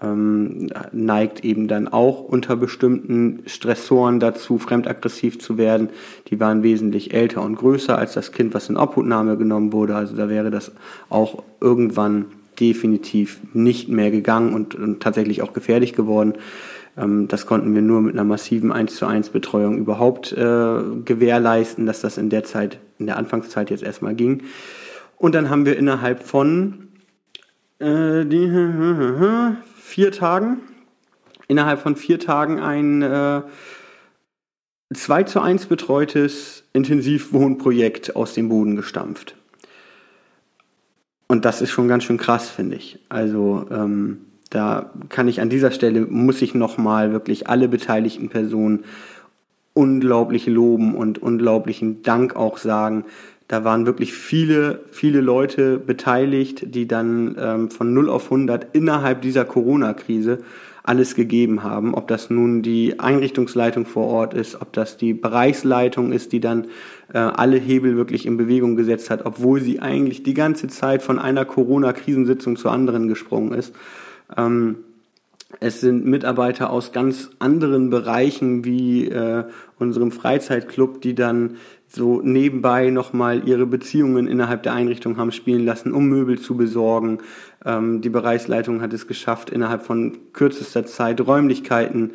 ähm, 0.00 0.70
neigt 0.92 1.44
eben 1.44 1.68
dann 1.68 1.88
auch 1.88 2.22
unter 2.22 2.56
bestimmten 2.56 3.42
Stressoren 3.46 4.20
dazu, 4.20 4.58
fremdaggressiv 4.58 5.40
zu 5.40 5.58
werden. 5.58 5.90
Die 6.28 6.38
waren 6.40 6.62
wesentlich 6.62 7.12
älter 7.12 7.42
und 7.42 7.56
größer 7.56 7.98
als 7.98 8.14
das 8.14 8.32
Kind, 8.32 8.54
was 8.54 8.68
in 8.68 8.76
Obhutnahme 8.76 9.36
genommen 9.36 9.72
wurde. 9.72 9.96
Also 9.96 10.16
da 10.16 10.28
wäre 10.28 10.50
das 10.50 10.72
auch 11.08 11.42
irgendwann 11.60 12.26
definitiv 12.60 13.40
nicht 13.52 13.88
mehr 13.88 14.10
gegangen 14.10 14.54
und, 14.54 14.74
und 14.74 15.02
tatsächlich 15.02 15.42
auch 15.42 15.52
gefährlich 15.52 15.94
geworden. 15.94 16.34
Ähm, 16.96 17.28
das 17.28 17.46
konnten 17.46 17.74
wir 17.74 17.82
nur 17.82 18.00
mit 18.02 18.14
einer 18.14 18.24
massiven 18.24 18.72
1 18.72 18.94
zu 18.94 19.06
1 19.06 19.30
Betreuung 19.30 19.78
überhaupt 19.78 20.32
äh, 20.32 20.80
gewährleisten, 21.04 21.86
dass 21.86 22.00
das 22.00 22.18
in 22.18 22.30
der 22.30 22.44
Zeit, 22.44 22.78
in 22.98 23.06
der 23.06 23.16
Anfangszeit 23.16 23.70
jetzt 23.70 23.82
erstmal 23.82 24.14
ging. 24.14 24.42
Und 25.16 25.34
dann 25.34 25.50
haben 25.50 25.66
wir 25.66 25.76
innerhalb 25.76 26.22
von 26.22 26.88
äh, 27.78 28.24
die, 28.24 28.48
vier 29.76 30.12
Tagen, 30.12 30.58
innerhalb 31.48 31.80
von 31.80 31.96
vier 31.96 32.18
Tagen 32.18 32.60
ein 32.60 33.02
äh, 33.02 33.42
2 34.92 35.22
zu 35.24 35.40
1 35.40 35.66
betreutes 35.66 36.64
Intensivwohnprojekt 36.72 38.16
aus 38.16 38.34
dem 38.34 38.48
Boden 38.48 38.76
gestampft. 38.76 39.36
Und 41.30 41.44
das 41.44 41.62
ist 41.62 41.70
schon 41.70 41.86
ganz 41.86 42.02
schön 42.02 42.16
krass, 42.16 42.50
finde 42.50 42.74
ich. 42.74 42.98
Also 43.08 43.64
ähm, 43.70 44.18
da 44.50 44.90
kann 45.10 45.28
ich 45.28 45.40
an 45.40 45.48
dieser 45.48 45.70
Stelle, 45.70 46.00
muss 46.00 46.42
ich 46.42 46.56
nochmal 46.56 47.12
wirklich 47.12 47.46
alle 47.46 47.68
beteiligten 47.68 48.28
Personen 48.28 48.80
unglaublich 49.72 50.48
loben 50.48 50.96
und 50.96 51.22
unglaublichen 51.22 52.02
Dank 52.02 52.34
auch 52.34 52.58
sagen. 52.58 53.04
Da 53.46 53.62
waren 53.62 53.86
wirklich 53.86 54.12
viele, 54.12 54.80
viele 54.90 55.20
Leute 55.20 55.78
beteiligt, 55.78 56.74
die 56.74 56.88
dann 56.88 57.36
ähm, 57.38 57.70
von 57.70 57.94
0 57.94 58.08
auf 58.08 58.24
100 58.24 58.74
innerhalb 58.74 59.22
dieser 59.22 59.44
Corona-Krise 59.44 60.40
alles 60.82 61.14
gegeben 61.14 61.62
haben. 61.62 61.94
Ob 61.94 62.08
das 62.08 62.30
nun 62.30 62.62
die 62.62 62.98
Einrichtungsleitung 62.98 63.86
vor 63.86 64.06
Ort 64.06 64.34
ist, 64.34 64.60
ob 64.60 64.72
das 64.72 64.96
die 64.96 65.14
Bereichsleitung 65.14 66.12
ist, 66.12 66.32
die 66.32 66.40
dann 66.40 66.66
äh, 67.12 67.18
alle 67.18 67.56
Hebel 67.56 67.96
wirklich 67.96 68.26
in 68.26 68.36
Bewegung 68.36 68.76
gesetzt 68.76 69.10
hat, 69.10 69.26
obwohl 69.26 69.60
sie 69.60 69.80
eigentlich 69.80 70.22
die 70.22 70.34
ganze 70.34 70.68
Zeit 70.68 71.02
von 71.02 71.18
einer 71.18 71.44
Corona-Krisensitzung 71.44 72.56
zur 72.56 72.72
anderen 72.72 73.08
gesprungen 73.08 73.52
ist. 73.52 73.74
Ähm, 74.36 74.76
es 75.58 75.80
sind 75.80 76.06
Mitarbeiter 76.06 76.70
aus 76.70 76.92
ganz 76.92 77.30
anderen 77.40 77.90
Bereichen 77.90 78.64
wie 78.64 79.08
äh, 79.08 79.44
unserem 79.78 80.12
Freizeitclub, 80.12 81.00
die 81.02 81.16
dann 81.16 81.56
so 81.92 82.20
nebenbei 82.22 82.90
nochmal 82.90 83.46
ihre 83.48 83.66
Beziehungen 83.66 84.28
innerhalb 84.28 84.62
der 84.62 84.74
Einrichtung 84.74 85.16
haben 85.16 85.32
spielen 85.32 85.64
lassen, 85.64 85.92
um 85.92 86.06
Möbel 86.08 86.38
zu 86.38 86.56
besorgen. 86.56 87.18
Ähm, 87.64 88.00
die 88.00 88.10
Bereichsleitung 88.10 88.80
hat 88.80 88.92
es 88.92 89.06
geschafft, 89.06 89.50
innerhalb 89.50 89.82
von 89.82 90.16
kürzester 90.32 90.86
Zeit 90.86 91.20
Räumlichkeiten 91.20 92.12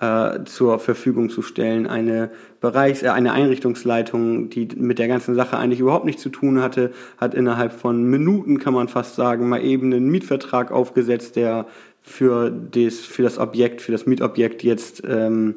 äh, 0.00 0.44
zur 0.44 0.78
Verfügung 0.78 1.28
zu 1.28 1.42
stellen. 1.42 1.86
Eine 1.86 2.30
Bereichs-, 2.60 3.02
äh, 3.02 3.08
eine 3.08 3.32
Einrichtungsleitung, 3.32 4.48
die 4.48 4.68
mit 4.76 4.98
der 4.98 5.08
ganzen 5.08 5.34
Sache 5.34 5.56
eigentlich 5.56 5.80
überhaupt 5.80 6.04
nichts 6.04 6.22
zu 6.22 6.28
tun 6.28 6.62
hatte, 6.62 6.92
hat 7.18 7.34
innerhalb 7.34 7.72
von 7.72 8.04
Minuten, 8.04 8.58
kann 8.58 8.74
man 8.74 8.88
fast 8.88 9.16
sagen, 9.16 9.48
mal 9.48 9.62
eben 9.62 9.92
einen 9.92 10.08
Mietvertrag 10.08 10.70
aufgesetzt, 10.70 11.34
der 11.34 11.66
für 12.00 12.50
das, 12.50 13.00
für 13.00 13.22
das 13.22 13.38
Objekt, 13.38 13.82
für 13.82 13.90
das 13.90 14.06
Mietobjekt 14.06 14.62
jetzt 14.62 15.02
ähm, 15.04 15.56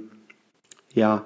ja 0.93 1.23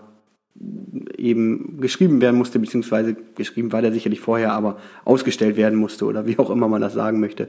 eben 1.17 1.79
geschrieben 1.81 2.22
werden 2.22 2.38
musste, 2.38 2.60
beziehungsweise 2.60 3.15
geschrieben 3.36 3.72
war 3.72 3.81
der 3.81 3.91
sicherlich 3.91 4.19
vorher, 4.19 4.53
aber 4.53 4.77
ausgestellt 5.03 5.57
werden 5.57 5.79
musste 5.79 6.05
oder 6.05 6.25
wie 6.25 6.38
auch 6.38 6.50
immer 6.50 6.67
man 6.67 6.81
das 6.81 6.93
sagen 6.93 7.19
möchte. 7.19 7.48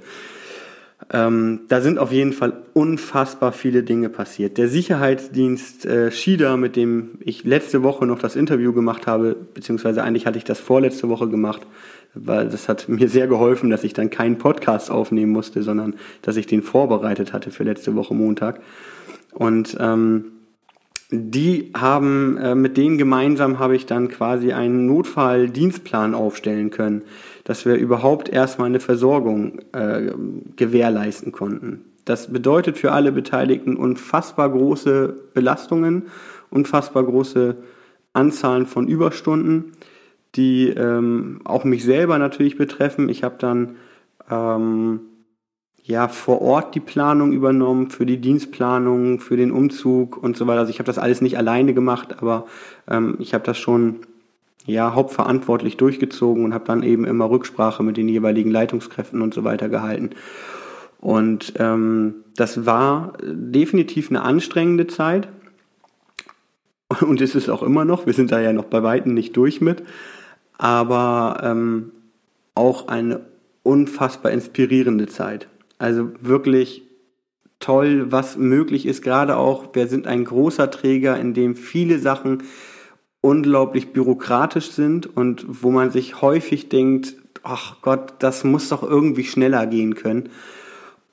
Ähm, 1.12 1.60
da 1.68 1.80
sind 1.80 1.98
auf 1.98 2.12
jeden 2.12 2.32
Fall 2.32 2.52
unfassbar 2.72 3.52
viele 3.52 3.82
Dinge 3.82 4.08
passiert. 4.08 4.56
Der 4.56 4.68
Sicherheitsdienst 4.68 5.84
äh, 5.84 6.10
Shida, 6.10 6.56
mit 6.56 6.76
dem 6.76 7.18
ich 7.20 7.44
letzte 7.44 7.82
Woche 7.82 8.06
noch 8.06 8.18
das 8.18 8.36
Interview 8.36 8.72
gemacht 8.72 9.06
habe, 9.06 9.36
beziehungsweise 9.54 10.02
eigentlich 10.02 10.26
hatte 10.26 10.38
ich 10.38 10.44
das 10.44 10.60
vorletzte 10.60 11.08
Woche 11.08 11.28
gemacht, 11.28 11.66
weil 12.14 12.48
das 12.48 12.68
hat 12.68 12.88
mir 12.88 13.08
sehr 13.08 13.26
geholfen, 13.26 13.70
dass 13.70 13.84
ich 13.84 13.92
dann 13.92 14.08
keinen 14.08 14.38
Podcast 14.38 14.90
aufnehmen 14.90 15.32
musste, 15.32 15.62
sondern 15.62 15.96
dass 16.22 16.36
ich 16.36 16.46
den 16.46 16.62
vorbereitet 16.62 17.32
hatte 17.32 17.50
für 17.50 17.64
letzte 17.64 17.94
Woche 17.96 18.14
Montag. 18.14 18.60
Und 19.32 19.76
ähm, 19.80 20.26
die 21.30 21.70
haben, 21.76 22.36
äh, 22.36 22.54
mit 22.54 22.76
denen 22.76 22.98
gemeinsam 22.98 23.58
habe 23.58 23.76
ich 23.76 23.86
dann 23.86 24.08
quasi 24.08 24.52
einen 24.52 24.86
Notfalldienstplan 24.86 26.14
aufstellen 26.14 26.70
können, 26.70 27.02
dass 27.44 27.66
wir 27.66 27.74
überhaupt 27.74 28.28
erstmal 28.28 28.68
eine 28.68 28.80
Versorgung 28.80 29.60
äh, 29.72 30.12
gewährleisten 30.56 31.32
konnten. 31.32 31.84
Das 32.04 32.32
bedeutet 32.32 32.78
für 32.78 32.92
alle 32.92 33.12
Beteiligten 33.12 33.76
unfassbar 33.76 34.50
große 34.50 35.14
Belastungen, 35.32 36.04
unfassbar 36.50 37.04
große 37.04 37.56
Anzahlen 38.12 38.66
von 38.66 38.86
Überstunden, 38.86 39.72
die 40.34 40.68
ähm, 40.68 41.40
auch 41.44 41.64
mich 41.64 41.84
selber 41.84 42.18
natürlich 42.18 42.56
betreffen. 42.58 43.08
Ich 43.08 43.24
habe 43.24 43.36
dann 43.38 43.76
ähm, 44.30 45.00
ja 45.84 46.08
vor 46.08 46.40
Ort 46.40 46.74
die 46.74 46.80
Planung 46.80 47.32
übernommen, 47.32 47.90
für 47.90 48.06
die 48.06 48.16
Dienstplanung, 48.16 49.20
für 49.20 49.36
den 49.36 49.52
Umzug 49.52 50.16
und 50.16 50.36
so 50.36 50.46
weiter. 50.46 50.60
Also 50.60 50.70
ich 50.70 50.78
habe 50.78 50.86
das 50.86 50.98
alles 50.98 51.20
nicht 51.20 51.36
alleine 51.36 51.74
gemacht, 51.74 52.22
aber 52.22 52.46
ähm, 52.88 53.16
ich 53.20 53.34
habe 53.34 53.44
das 53.44 53.58
schon 53.58 54.00
ja 54.66 54.94
hauptverantwortlich 54.94 55.76
durchgezogen 55.76 56.42
und 56.42 56.54
habe 56.54 56.64
dann 56.64 56.82
eben 56.82 57.04
immer 57.04 57.28
Rücksprache 57.28 57.82
mit 57.82 57.98
den 57.98 58.08
jeweiligen 58.08 58.50
Leitungskräften 58.50 59.20
und 59.20 59.34
so 59.34 59.44
weiter 59.44 59.68
gehalten. 59.68 60.10
Und 61.00 61.52
ähm, 61.58 62.14
das 62.34 62.64
war 62.64 63.12
definitiv 63.22 64.08
eine 64.08 64.22
anstrengende 64.22 64.86
Zeit. 64.86 65.28
Und 67.02 67.20
ist 67.20 67.34
es 67.34 67.50
auch 67.50 67.62
immer 67.62 67.84
noch. 67.84 68.06
Wir 68.06 68.14
sind 68.14 68.32
da 68.32 68.40
ja 68.40 68.54
noch 68.54 68.64
bei 68.64 68.82
Weitem 68.82 69.12
nicht 69.12 69.36
durch 69.36 69.60
mit. 69.60 69.82
Aber 70.56 71.40
ähm, 71.42 71.92
auch 72.54 72.88
eine 72.88 73.20
unfassbar 73.62 74.32
inspirierende 74.32 75.06
Zeit. 75.06 75.46
Also 75.78 76.10
wirklich 76.20 76.82
toll, 77.60 78.12
was 78.12 78.36
möglich 78.36 78.86
ist. 78.86 79.02
Gerade 79.02 79.36
auch, 79.36 79.74
wir 79.74 79.86
sind 79.86 80.06
ein 80.06 80.24
großer 80.24 80.70
Träger, 80.70 81.18
in 81.18 81.34
dem 81.34 81.56
viele 81.56 81.98
Sachen 81.98 82.42
unglaublich 83.20 83.92
bürokratisch 83.92 84.70
sind 84.70 85.06
und 85.06 85.46
wo 85.48 85.70
man 85.70 85.90
sich 85.90 86.20
häufig 86.20 86.68
denkt, 86.68 87.16
ach 87.42 87.80
Gott, 87.80 88.14
das 88.18 88.44
muss 88.44 88.68
doch 88.68 88.82
irgendwie 88.82 89.24
schneller 89.24 89.66
gehen 89.66 89.94
können. 89.94 90.28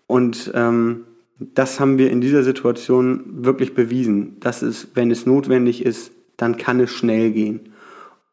Und 0.07 0.51
ähm, 0.53 1.05
das 1.39 1.79
haben 1.79 1.97
wir 1.97 2.11
in 2.11 2.19
dieser 2.19 2.43
Situation 2.43 3.23
wirklich 3.45 3.73
bewiesen, 3.73 4.39
dass 4.41 4.61
es, 4.61 4.89
wenn 4.93 5.09
es 5.09 5.25
notwendig 5.25 5.85
ist, 5.85 6.11
dann 6.35 6.57
kann 6.57 6.79
es 6.81 6.91
schnell 6.91 7.31
gehen. 7.31 7.71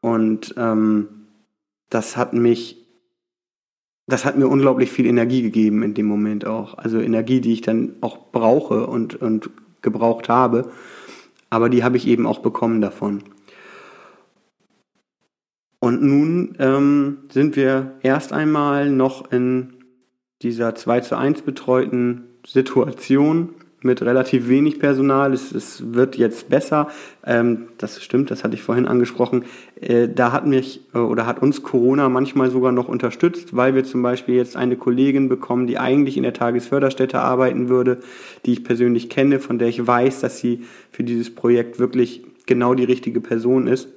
Und 0.01 0.55
ähm, 0.57 1.09
das 1.89 2.17
hat 2.17 2.33
mich 2.33 2.85
das 4.09 4.25
hat 4.25 4.39
mir 4.39 4.49
unglaublich 4.49 4.91
viel 4.91 5.07
Energie 5.07 5.43
gegeben 5.43 5.83
in 5.83 5.93
dem 5.93 6.07
Moment 6.07 6.47
auch. 6.47 6.79
Also 6.79 6.99
Energie, 6.99 7.41
die 7.41 7.53
ich 7.53 7.61
dann 7.61 7.97
auch 8.01 8.19
brauche 8.33 8.87
und, 8.87 9.15
und 9.17 9.51
gebraucht 9.83 10.31
habe. 10.31 10.71
Aber 11.51 11.69
die 11.69 11.85
habe 11.85 11.99
ich 11.99 12.09
eben 12.09 12.27
auch 12.27 12.39
bekommen 12.39 12.81
davon. 12.81 13.23
Und 15.79 16.03
nun 16.03 16.57
ähm, 16.59 17.19
sind 17.31 17.55
wir 17.55 17.99
erst 18.03 18.33
einmal 18.33 18.91
noch 18.91 19.31
in 19.31 19.75
dieser 20.43 20.75
2 20.75 21.01
zu 21.01 21.17
1 21.17 21.43
betreuten 21.43 22.25
Situation 22.47 23.51
mit 23.81 24.03
relativ 24.03 24.49
wenig 24.49 24.81
Personal. 24.81 25.33
Es, 25.33 25.53
es 25.53 25.95
wird 25.95 26.17
jetzt 26.17 26.49
besser. 26.49 26.89
Ähm, 27.25 27.69
das 27.79 28.03
stimmt, 28.03 28.31
das 28.31 28.43
hatte 28.43 28.55
ich 28.55 28.63
vorhin 28.63 28.87
angesprochen. 28.87 29.45
Äh, 29.81 30.09
da 30.09 30.33
hat 30.33 30.47
mich 30.47 30.81
äh, 30.95 30.99
oder 30.99 31.27
hat 31.27 31.41
uns 31.41 31.63
Corona 31.63 32.09
manchmal 32.09 32.51
sogar 32.51 32.73
noch 32.73 32.89
unterstützt, 32.89 33.55
weil 33.55 33.75
wir 33.75 33.85
zum 33.85 34.03
Beispiel 34.03 34.35
jetzt 34.35 34.57
eine 34.57 34.77
Kollegin 34.77 35.29
bekommen, 35.29 35.67
die 35.67 35.79
eigentlich 35.79 36.17
in 36.17 36.25
der 36.25 36.33
Tagesförderstätte 36.33 37.21
arbeiten 37.21 37.69
würde, 37.69 38.01
die 38.47 38.53
ich 38.53 38.65
persönlich 38.65 39.09
kenne, 39.09 39.39
von 39.39 39.59
der 39.59 39.69
ich 39.69 39.87
weiß, 39.87 40.21
dass 40.21 40.39
sie 40.39 40.65
für 40.91 41.05
dieses 41.05 41.35
Projekt 41.35 41.79
wirklich 41.79 42.25
genau 42.47 42.75
die 42.75 42.85
richtige 42.85 43.21
Person 43.21 43.69
ist. 43.69 43.89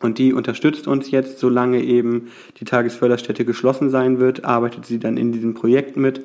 Und 0.00 0.18
die 0.18 0.32
unterstützt 0.32 0.86
uns 0.86 1.10
jetzt, 1.10 1.38
solange 1.38 1.82
eben 1.82 2.28
die 2.60 2.64
Tagesförderstätte 2.64 3.44
geschlossen 3.44 3.90
sein 3.90 4.20
wird, 4.20 4.44
arbeitet 4.44 4.86
sie 4.86 4.98
dann 4.98 5.16
in 5.16 5.32
diesem 5.32 5.54
Projekt 5.54 5.96
mit 5.96 6.24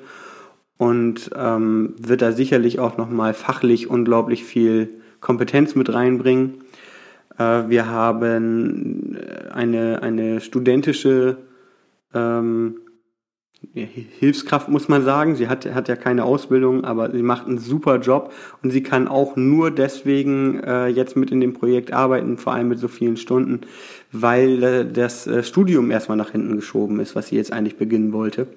und 0.77 1.31
ähm, 1.35 1.93
wird 1.97 2.21
da 2.21 2.31
sicherlich 2.31 2.79
auch 2.79 2.97
nochmal 2.97 3.33
fachlich 3.33 3.89
unglaublich 3.89 4.43
viel 4.43 5.01
Kompetenz 5.21 5.75
mit 5.75 5.93
reinbringen. 5.93 6.63
Äh, 7.37 7.69
wir 7.69 7.87
haben 7.87 9.17
eine, 9.51 10.01
eine 10.01 10.41
studentische 10.41 11.37
ähm, 12.13 12.77
Hilfskraft, 13.73 14.67
muss 14.67 14.89
man 14.89 15.03
sagen. 15.03 15.35
Sie 15.35 15.47
hat, 15.47 15.65
hat 15.73 15.87
ja 15.87 15.95
keine 15.95 16.25
Ausbildung, 16.25 16.83
aber 16.83 17.11
sie 17.11 17.23
macht 17.23 17.47
einen 17.47 17.59
super 17.59 17.99
Job 17.99 18.33
und 18.61 18.71
sie 18.71 18.83
kann 18.83 19.07
auch 19.07 19.35
nur 19.35 19.71
deswegen 19.71 20.59
äh, 20.63 20.87
jetzt 20.87 21.15
mit 21.15 21.31
in 21.31 21.39
dem 21.39 21.53
Projekt 21.53 21.93
arbeiten, 21.93 22.37
vor 22.37 22.53
allem 22.53 22.67
mit 22.67 22.79
so 22.79 22.87
vielen 22.87 23.17
Stunden, 23.17 23.61
weil 24.11 24.63
äh, 24.63 24.85
das 24.85 25.27
äh, 25.27 25.43
Studium 25.43 25.91
erstmal 25.91 26.17
nach 26.17 26.31
hinten 26.31 26.57
geschoben 26.57 26.99
ist, 26.99 27.15
was 27.15 27.29
sie 27.29 27.37
jetzt 27.37 27.53
eigentlich 27.53 27.77
beginnen 27.77 28.11
wollte. 28.11 28.47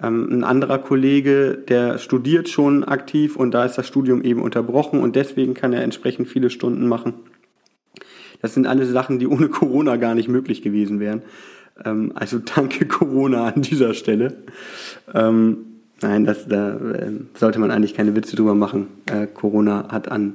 Ähm, 0.00 0.28
ein 0.30 0.44
anderer 0.44 0.78
Kollege, 0.78 1.58
der 1.68 1.98
studiert 1.98 2.48
schon 2.48 2.84
aktiv 2.84 3.36
und 3.36 3.52
da 3.52 3.64
ist 3.64 3.76
das 3.76 3.86
Studium 3.86 4.22
eben 4.22 4.40
unterbrochen 4.40 5.00
und 5.00 5.16
deswegen 5.16 5.54
kann 5.54 5.72
er 5.72 5.82
entsprechend 5.82 6.28
viele 6.28 6.50
Stunden 6.50 6.88
machen. 6.88 7.14
Das 8.40 8.54
sind 8.54 8.66
alles 8.66 8.90
Sachen, 8.90 9.18
die 9.18 9.26
ohne 9.26 9.48
Corona 9.48 9.96
gar 9.96 10.14
nicht 10.14 10.28
möglich 10.28 10.62
gewesen 10.62 10.98
wären. 11.00 11.22
Ähm, 11.84 12.12
also 12.14 12.38
danke 12.54 12.86
Corona 12.86 13.46
an 13.48 13.62
dieser 13.62 13.94
Stelle. 13.94 14.34
Ähm, 15.14 15.58
nein, 16.00 16.24
das, 16.24 16.48
da 16.48 16.78
sollte 17.34 17.58
man 17.58 17.70
eigentlich 17.70 17.94
keine 17.94 18.16
Witze 18.16 18.36
drüber 18.36 18.54
machen. 18.54 18.88
Äh, 19.06 19.26
Corona 19.26 19.88
hat 19.90 20.10
an, 20.10 20.34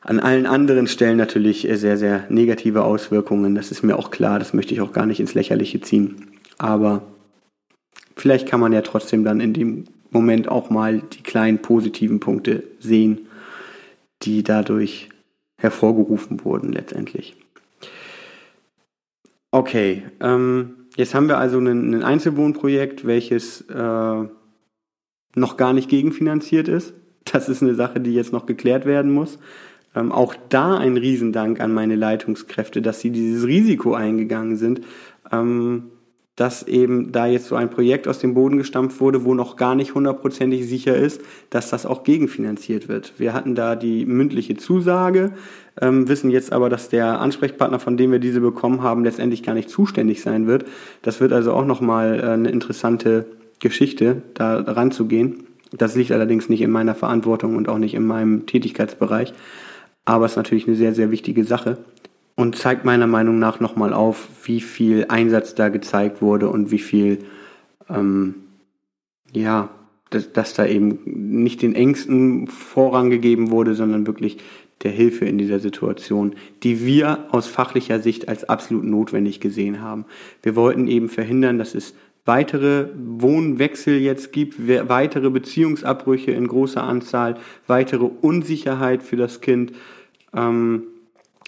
an 0.00 0.20
allen 0.20 0.46
anderen 0.46 0.88
Stellen 0.88 1.16
natürlich 1.16 1.66
sehr, 1.72 1.96
sehr 1.96 2.24
negative 2.28 2.84
Auswirkungen. 2.84 3.54
Das 3.54 3.70
ist 3.70 3.82
mir 3.82 3.96
auch 3.96 4.10
klar. 4.10 4.38
Das 4.38 4.52
möchte 4.52 4.74
ich 4.74 4.80
auch 4.80 4.92
gar 4.92 5.06
nicht 5.06 5.20
ins 5.20 5.34
Lächerliche 5.34 5.80
ziehen. 5.80 6.28
Aber 6.58 7.02
vielleicht 8.16 8.48
kann 8.48 8.60
man 8.60 8.72
ja 8.72 8.82
trotzdem 8.82 9.24
dann 9.24 9.40
in 9.40 9.52
dem 9.52 9.84
Moment 10.10 10.48
auch 10.48 10.70
mal 10.70 11.02
die 11.12 11.22
kleinen 11.22 11.58
positiven 11.58 12.20
Punkte 12.20 12.64
sehen, 12.80 13.26
die 14.22 14.42
dadurch 14.42 15.08
hervorgerufen 15.58 16.44
wurden 16.44 16.72
letztendlich. 16.72 17.36
Okay, 19.50 20.02
ähm, 20.20 20.86
jetzt 20.96 21.14
haben 21.14 21.28
wir 21.28 21.38
also 21.38 21.58
ein, 21.58 21.94
ein 21.94 22.02
Einzelwohnprojekt, 22.02 23.06
welches 23.06 23.62
äh, 23.62 24.24
noch 25.34 25.56
gar 25.56 25.72
nicht 25.72 25.88
gegenfinanziert 25.88 26.68
ist. 26.68 26.94
Das 27.24 27.48
ist 27.48 27.62
eine 27.62 27.74
Sache, 27.74 28.00
die 28.00 28.14
jetzt 28.14 28.32
noch 28.32 28.46
geklärt 28.46 28.86
werden 28.86 29.12
muss. 29.12 29.38
Ähm, 29.94 30.12
auch 30.12 30.34
da 30.48 30.76
ein 30.76 30.96
Riesendank 30.96 31.60
an 31.60 31.72
meine 31.72 31.96
Leitungskräfte, 31.96 32.82
dass 32.82 33.00
sie 33.00 33.10
dieses 33.10 33.46
Risiko 33.46 33.94
eingegangen 33.94 34.56
sind, 34.56 34.82
ähm, 35.32 35.90
dass 36.36 36.62
eben 36.62 37.12
da 37.12 37.26
jetzt 37.26 37.46
so 37.46 37.56
ein 37.56 37.70
Projekt 37.70 38.06
aus 38.06 38.18
dem 38.18 38.34
Boden 38.34 38.58
gestampft 38.58 39.00
wurde, 39.00 39.24
wo 39.24 39.32
noch 39.32 39.56
gar 39.56 39.74
nicht 39.74 39.94
hundertprozentig 39.94 40.68
sicher 40.68 40.94
ist, 40.94 41.22
dass 41.48 41.70
das 41.70 41.86
auch 41.86 42.04
gegenfinanziert 42.04 42.88
wird. 42.88 43.14
Wir 43.16 43.32
hatten 43.32 43.54
da 43.54 43.74
die 43.74 44.04
mündliche 44.04 44.56
Zusage, 44.56 45.32
ähm, 45.80 46.08
wissen 46.08 46.30
jetzt 46.30 46.52
aber, 46.52 46.68
dass 46.68 46.90
der 46.90 47.20
Ansprechpartner, 47.20 47.80
von 47.80 47.96
dem 47.96 48.12
wir 48.12 48.18
diese 48.18 48.40
bekommen 48.40 48.82
haben, 48.82 49.02
letztendlich 49.02 49.42
gar 49.42 49.54
nicht 49.54 49.70
zuständig 49.70 50.20
sein 50.22 50.46
wird. 50.46 50.66
Das 51.00 51.20
wird 51.20 51.32
also 51.32 51.54
auch 51.54 51.64
nochmal 51.64 52.20
äh, 52.20 52.26
eine 52.28 52.50
interessante 52.50 53.26
Geschichte, 53.58 54.22
da 54.34 54.60
ranzugehen. 54.60 55.44
Das 55.72 55.96
liegt 55.96 56.12
allerdings 56.12 56.50
nicht 56.50 56.60
in 56.60 56.70
meiner 56.70 56.94
Verantwortung 56.94 57.56
und 57.56 57.68
auch 57.68 57.78
nicht 57.78 57.94
in 57.94 58.06
meinem 58.06 58.46
Tätigkeitsbereich. 58.46 59.32
Aber 60.04 60.24
es 60.24 60.32
ist 60.32 60.36
natürlich 60.36 60.68
eine 60.68 60.76
sehr, 60.76 60.94
sehr 60.94 61.10
wichtige 61.10 61.44
Sache 61.44 61.78
und 62.36 62.54
zeigt 62.56 62.84
meiner 62.84 63.06
Meinung 63.06 63.38
nach 63.38 63.60
nochmal 63.60 63.92
auf, 63.92 64.28
wie 64.44 64.60
viel 64.60 65.06
Einsatz 65.08 65.54
da 65.54 65.70
gezeigt 65.70 66.22
wurde 66.22 66.48
und 66.48 66.70
wie 66.70 66.78
viel, 66.78 67.24
ähm, 67.88 68.34
ja, 69.32 69.70
dass, 70.10 70.32
dass 70.32 70.54
da 70.54 70.66
eben 70.66 71.00
nicht 71.04 71.62
den 71.62 71.74
Ängsten 71.74 72.46
Vorrang 72.46 73.10
gegeben 73.10 73.50
wurde, 73.50 73.74
sondern 73.74 74.06
wirklich 74.06 74.38
der 74.82 74.90
Hilfe 74.90 75.24
in 75.24 75.38
dieser 75.38 75.58
Situation, 75.58 76.36
die 76.62 76.84
wir 76.84 77.26
aus 77.30 77.46
fachlicher 77.46 78.00
Sicht 78.00 78.28
als 78.28 78.44
absolut 78.44 78.84
notwendig 78.84 79.40
gesehen 79.40 79.80
haben. 79.80 80.04
Wir 80.42 80.54
wollten 80.54 80.86
eben 80.86 81.08
verhindern, 81.08 81.58
dass 81.58 81.74
es 81.74 81.94
weitere 82.26 82.88
Wohnwechsel 82.94 83.98
jetzt 83.98 84.32
gibt, 84.32 84.68
weitere 84.68 85.30
Beziehungsabbrüche 85.30 86.32
in 86.32 86.46
großer 86.46 86.82
Anzahl, 86.82 87.38
weitere 87.66 88.04
Unsicherheit 88.04 89.02
für 89.02 89.16
das 89.16 89.40
Kind. 89.40 89.72
Ähm, 90.34 90.82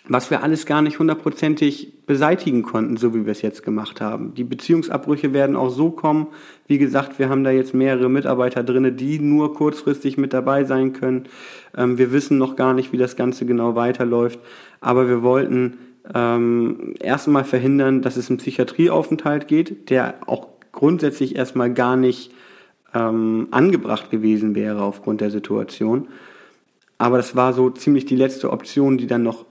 was 0.08 0.30
wir 0.30 0.42
alles 0.42 0.64
gar 0.64 0.80
nicht 0.80 0.98
hundertprozentig 0.98 2.06
beseitigen 2.06 2.62
konnten, 2.62 2.96
so 2.96 3.14
wie 3.14 3.26
wir 3.26 3.32
es 3.32 3.42
jetzt 3.42 3.62
gemacht 3.62 4.00
haben. 4.00 4.34
Die 4.34 4.44
Beziehungsabbrüche 4.44 5.34
werden 5.34 5.54
auch 5.54 5.68
so 5.68 5.90
kommen. 5.90 6.28
Wie 6.66 6.78
gesagt, 6.78 7.18
wir 7.18 7.28
haben 7.28 7.44
da 7.44 7.50
jetzt 7.50 7.74
mehrere 7.74 8.08
Mitarbeiter 8.08 8.62
drinne, 8.62 8.92
die 8.92 9.18
nur 9.18 9.54
kurzfristig 9.54 10.16
mit 10.16 10.32
dabei 10.32 10.64
sein 10.64 10.94
können. 10.94 11.24
Ähm, 11.76 11.98
wir 11.98 12.10
wissen 12.10 12.38
noch 12.38 12.56
gar 12.56 12.72
nicht, 12.72 12.92
wie 12.92 12.96
das 12.96 13.16
Ganze 13.16 13.44
genau 13.44 13.74
weiterläuft. 13.74 14.40
Aber 14.80 15.08
wir 15.08 15.22
wollten 15.22 15.76
ähm, 16.14 16.94
erstmal 17.00 17.44
verhindern, 17.44 18.00
dass 18.00 18.16
es 18.16 18.30
einen 18.30 18.38
Psychiatrieaufenthalt 18.38 19.46
geht, 19.46 19.90
der 19.90 20.14
auch 20.26 20.48
grundsätzlich 20.72 21.36
erstmal 21.36 21.72
gar 21.74 21.96
nicht 21.96 22.32
ähm, 22.94 23.48
angebracht 23.50 24.10
gewesen 24.10 24.54
wäre 24.54 24.82
aufgrund 24.82 25.20
der 25.20 25.30
Situation. 25.30 26.08
Aber 26.96 27.18
das 27.18 27.36
war 27.36 27.52
so 27.52 27.68
ziemlich 27.70 28.06
die 28.06 28.16
letzte 28.16 28.50
Option, 28.50 28.96
die 28.96 29.06
dann 29.06 29.22
noch 29.22 29.44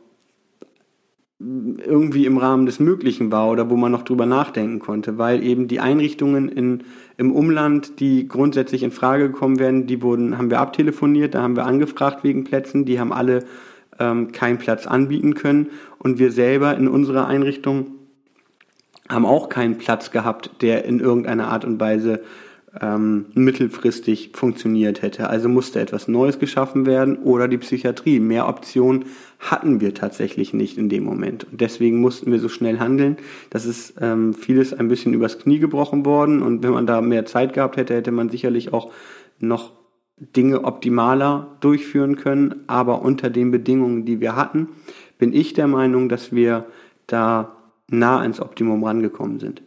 irgendwie 1.40 2.26
im 2.26 2.38
Rahmen 2.38 2.66
des 2.66 2.80
Möglichen 2.80 3.32
war 3.32 3.50
oder 3.50 3.70
wo 3.70 3.76
man 3.76 3.92
noch 3.92 4.02
drüber 4.02 4.26
nachdenken 4.26 4.80
konnte, 4.80 5.20
weil 5.20 5.44
eben 5.44 5.68
die 5.68 5.80
Einrichtungen 5.80 6.50
in, 6.50 6.84
im 7.18 7.32
Umland, 7.32 8.00
die 8.00 8.28
grundsätzlich 8.28 8.82
in 8.82 8.92
Frage 8.92 9.28
gekommen 9.28 9.60
werden, 9.60 9.86
die 9.86 10.02
wurden, 10.02 10.38
haben 10.38 10.50
wir 10.50 10.60
abtelefoniert, 10.60 11.36
da 11.36 11.44
haben 11.44 11.56
wir 11.56 11.66
angefragt 11.66 12.24
wegen 12.24 12.44
Plätzen, 12.44 12.86
die 12.86 13.00
haben 13.00 13.14
alle 13.14 13.44
ähm, 14.00 14.32
keinen 14.32 14.58
Platz 14.58 14.88
anbieten 14.88 15.36
können. 15.36 15.70
Und 16.00 16.18
wir 16.18 16.32
selber 16.32 16.76
in 16.76 16.88
unserer 16.88 17.28
Einrichtung 17.28 17.92
haben 19.08 19.26
auch 19.26 19.48
keinen 19.48 19.78
Platz 19.78 20.10
gehabt, 20.10 20.52
der 20.62 20.86
in 20.86 21.00
irgendeiner 21.00 21.50
Art 21.50 21.66
und 21.66 21.80
Weise 21.80 22.24
ähm, 22.82 23.26
mittelfristig 23.34 24.32
funktioniert 24.34 25.02
hätte. 25.02 25.30
Also 25.30 25.50
musste 25.50 25.80
etwas 25.80 26.08
Neues 26.08 26.40
geschaffen 26.40 26.86
werden 26.86 27.18
oder 27.18 27.48
die 27.48 27.58
Psychiatrie. 27.58 28.20
Mehr 28.20 28.48
Optionen 28.48 29.06
hatten 29.40 29.82
wir 29.82 29.94
tatsächlich 29.94 30.54
nicht 30.54 30.78
in 30.78 30.90
dem 30.90 31.04
Moment. 31.04 31.46
Und 31.52 31.62
deswegen 31.62 32.00
mussten 32.00 32.32
wir 32.32 32.40
so 32.40 32.50
schnell 32.50 32.80
handeln. 32.80 33.18
Das 33.50 33.66
ist 33.66 33.96
ähm, 34.02 34.34
vieles 34.34 34.74
ein 34.74 34.88
bisschen 34.88 35.14
übers 35.14 35.40
Knie 35.40 35.60
gebrochen 35.60 36.06
worden. 36.06 36.42
Und 36.42 36.64
wenn 36.64 36.72
man 36.72 36.88
da 36.88 37.02
mehr 37.02 37.26
Zeit 37.26 37.54
gehabt 37.54 37.78
hätte, 37.78 37.96
hätte 37.96 38.12
man 38.12 38.30
sicherlich 38.30 38.74
auch 38.74 38.92
noch 39.40 39.74
Dinge 40.18 40.64
optimaler 40.64 41.58
durchführen 41.60 42.16
können. 42.16 42.64
Aber 42.68 43.02
unter 43.02 43.30
den 43.30 43.52
Bedingungen, 43.52 44.06
die 44.06 44.20
wir 44.20 44.36
hatten, 44.36 44.70
bin 45.18 45.34
ich 45.34 45.54
der 45.54 45.68
Meinung, 45.68 46.10
dass 46.10 46.32
wir 46.32 46.66
da 47.08 47.54
nah 47.90 48.24
ins 48.24 48.42
Optimum 48.42 48.84
rangekommen 48.84 49.40
sind. 49.40 49.62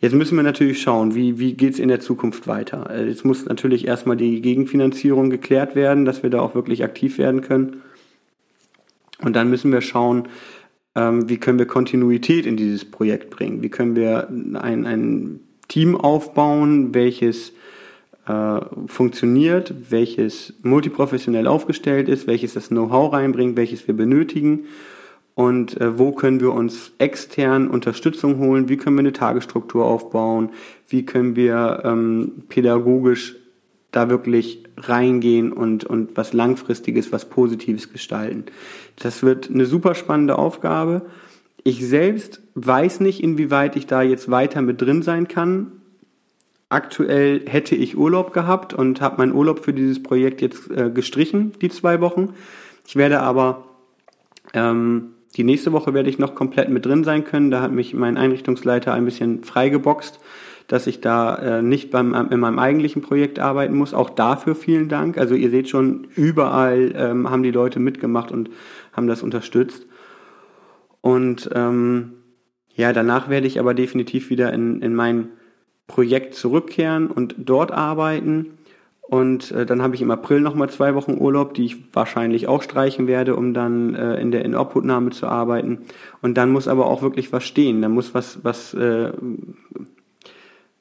Jetzt 0.00 0.14
müssen 0.14 0.36
wir 0.36 0.42
natürlich 0.42 0.82
schauen, 0.82 1.14
wie, 1.14 1.38
wie 1.38 1.54
geht 1.54 1.74
es 1.74 1.78
in 1.78 1.88
der 1.88 2.00
Zukunft 2.00 2.46
weiter. 2.46 2.90
Äh, 2.90 3.08
jetzt 3.08 3.24
muss 3.24 3.46
natürlich 3.46 3.86
erstmal 3.86 4.16
die 4.16 4.42
Gegenfinanzierung 4.42 5.30
geklärt 5.30 5.74
werden, 5.74 6.04
dass 6.04 6.22
wir 6.22 6.30
da 6.30 6.40
auch 6.40 6.54
wirklich 6.54 6.84
aktiv 6.84 7.18
werden 7.18 7.40
können. 7.40 7.82
Und 9.22 9.34
dann 9.34 9.48
müssen 9.48 9.72
wir 9.72 9.80
schauen, 9.80 10.28
ähm, 10.94 11.28
wie 11.28 11.38
können 11.38 11.58
wir 11.58 11.66
Kontinuität 11.66 12.44
in 12.44 12.56
dieses 12.56 12.84
Projekt 12.84 13.30
bringen. 13.30 13.62
Wie 13.62 13.70
können 13.70 13.96
wir 13.96 14.28
ein, 14.28 14.86
ein 14.86 15.40
Team 15.68 15.96
aufbauen, 15.96 16.94
welches 16.94 17.52
äh, 18.26 18.60
funktioniert, 18.86 19.72
welches 19.90 20.52
multiprofessionell 20.62 21.46
aufgestellt 21.46 22.08
ist, 22.08 22.26
welches 22.26 22.52
das 22.52 22.68
Know-how 22.68 23.14
reinbringt, 23.14 23.56
welches 23.56 23.86
wir 23.86 23.96
benötigen 23.96 24.66
und 25.36 25.78
äh, 25.82 25.98
wo 25.98 26.12
können 26.12 26.40
wir 26.40 26.52
uns 26.52 26.92
extern 26.96 27.68
Unterstützung 27.68 28.38
holen, 28.38 28.70
wie 28.70 28.78
können 28.78 28.96
wir 28.96 29.00
eine 29.00 29.12
Tagesstruktur 29.12 29.84
aufbauen, 29.84 30.48
wie 30.88 31.04
können 31.04 31.36
wir 31.36 31.82
ähm, 31.84 32.44
pädagogisch 32.48 33.36
da 33.92 34.08
wirklich 34.08 34.64
reingehen 34.78 35.52
und, 35.52 35.84
und 35.84 36.16
was 36.16 36.32
Langfristiges, 36.32 37.12
was 37.12 37.28
Positives 37.28 37.92
gestalten. 37.92 38.46
Das 38.98 39.22
wird 39.22 39.50
eine 39.50 39.66
super 39.66 39.94
spannende 39.94 40.38
Aufgabe. 40.38 41.02
Ich 41.64 41.86
selbst 41.86 42.40
weiß 42.54 43.00
nicht, 43.00 43.22
inwieweit 43.22 43.76
ich 43.76 43.86
da 43.86 44.00
jetzt 44.00 44.30
weiter 44.30 44.62
mit 44.62 44.80
drin 44.80 45.02
sein 45.02 45.28
kann. 45.28 45.72
Aktuell 46.70 47.42
hätte 47.46 47.76
ich 47.76 47.98
Urlaub 47.98 48.32
gehabt 48.32 48.72
und 48.72 49.02
habe 49.02 49.18
meinen 49.18 49.34
Urlaub 49.34 49.62
für 49.62 49.74
dieses 49.74 50.02
Projekt 50.02 50.40
jetzt 50.40 50.70
äh, 50.70 50.88
gestrichen, 50.88 51.52
die 51.60 51.68
zwei 51.68 52.00
Wochen. 52.00 52.32
Ich 52.86 52.96
werde 52.96 53.20
aber 53.20 53.66
ähm, 54.54 55.10
die 55.36 55.44
nächste 55.44 55.72
Woche 55.72 55.92
werde 55.92 56.08
ich 56.08 56.18
noch 56.18 56.34
komplett 56.34 56.70
mit 56.70 56.86
drin 56.86 57.04
sein 57.04 57.24
können. 57.24 57.50
Da 57.50 57.60
hat 57.60 57.72
mich 57.72 57.92
mein 57.92 58.16
Einrichtungsleiter 58.16 58.94
ein 58.94 59.04
bisschen 59.04 59.44
freigeboxt, 59.44 60.18
dass 60.66 60.86
ich 60.86 61.00
da 61.00 61.36
äh, 61.36 61.62
nicht 61.62 61.90
beim, 61.90 62.14
in 62.30 62.40
meinem 62.40 62.58
eigentlichen 62.58 63.02
Projekt 63.02 63.38
arbeiten 63.38 63.76
muss. 63.76 63.94
Auch 63.94 64.10
dafür 64.10 64.54
vielen 64.54 64.88
Dank. 64.88 65.18
Also 65.18 65.34
ihr 65.34 65.50
seht 65.50 65.68
schon, 65.68 66.06
überall 66.14 66.92
ähm, 66.96 67.30
haben 67.30 67.42
die 67.42 67.50
Leute 67.50 67.80
mitgemacht 67.80 68.32
und 68.32 68.50
haben 68.92 69.06
das 69.06 69.22
unterstützt. 69.22 69.86
Und 71.02 71.50
ähm, 71.54 72.14
ja, 72.74 72.92
danach 72.92 73.28
werde 73.28 73.46
ich 73.46 73.60
aber 73.60 73.74
definitiv 73.74 74.30
wieder 74.30 74.52
in, 74.52 74.80
in 74.82 74.94
mein 74.94 75.28
Projekt 75.86 76.34
zurückkehren 76.34 77.08
und 77.08 77.34
dort 77.38 77.72
arbeiten. 77.72 78.58
Und 79.08 79.52
äh, 79.52 79.64
dann 79.64 79.82
habe 79.82 79.94
ich 79.94 80.02
im 80.02 80.10
April 80.10 80.40
nochmal 80.40 80.68
zwei 80.68 80.94
Wochen 80.94 81.16
Urlaub, 81.18 81.54
die 81.54 81.64
ich 81.64 81.94
wahrscheinlich 81.94 82.48
auch 82.48 82.62
streichen 82.62 83.06
werde, 83.06 83.36
um 83.36 83.54
dann 83.54 83.94
äh, 83.94 84.20
in 84.20 84.32
der 84.32 84.44
Inobhutnahme 84.44 85.10
zu 85.10 85.28
arbeiten. 85.28 85.82
Und 86.22 86.36
dann 86.36 86.50
muss 86.50 86.66
aber 86.66 86.86
auch 86.86 87.02
wirklich 87.02 87.32
was 87.32 87.44
stehen. 87.44 87.82
Da 87.82 87.88
muss 87.88 88.14
was, 88.14 88.42
was, 88.42 88.74
äh, 88.74 89.12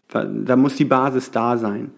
da 0.10 0.56
muss 0.56 0.76
die 0.76 0.86
Basis 0.86 1.30
da 1.30 1.58
sein. 1.58 1.92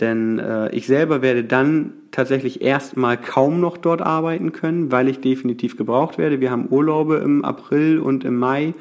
Denn 0.00 0.38
äh, 0.38 0.70
ich 0.74 0.86
selber 0.86 1.22
werde 1.22 1.44
dann 1.44 1.92
tatsächlich 2.12 2.62
erstmal 2.62 3.18
kaum 3.18 3.60
noch 3.60 3.76
dort 3.76 4.00
arbeiten 4.00 4.52
können, 4.52 4.90
weil 4.90 5.08
ich 5.08 5.20
definitiv 5.20 5.76
gebraucht 5.76 6.16
werde. 6.16 6.40
Wir 6.40 6.50
haben 6.50 6.68
Urlaube 6.70 7.16
im 7.16 7.44
April 7.44 7.98
und 7.98 8.24
im 8.24 8.36
Mai 8.36 8.74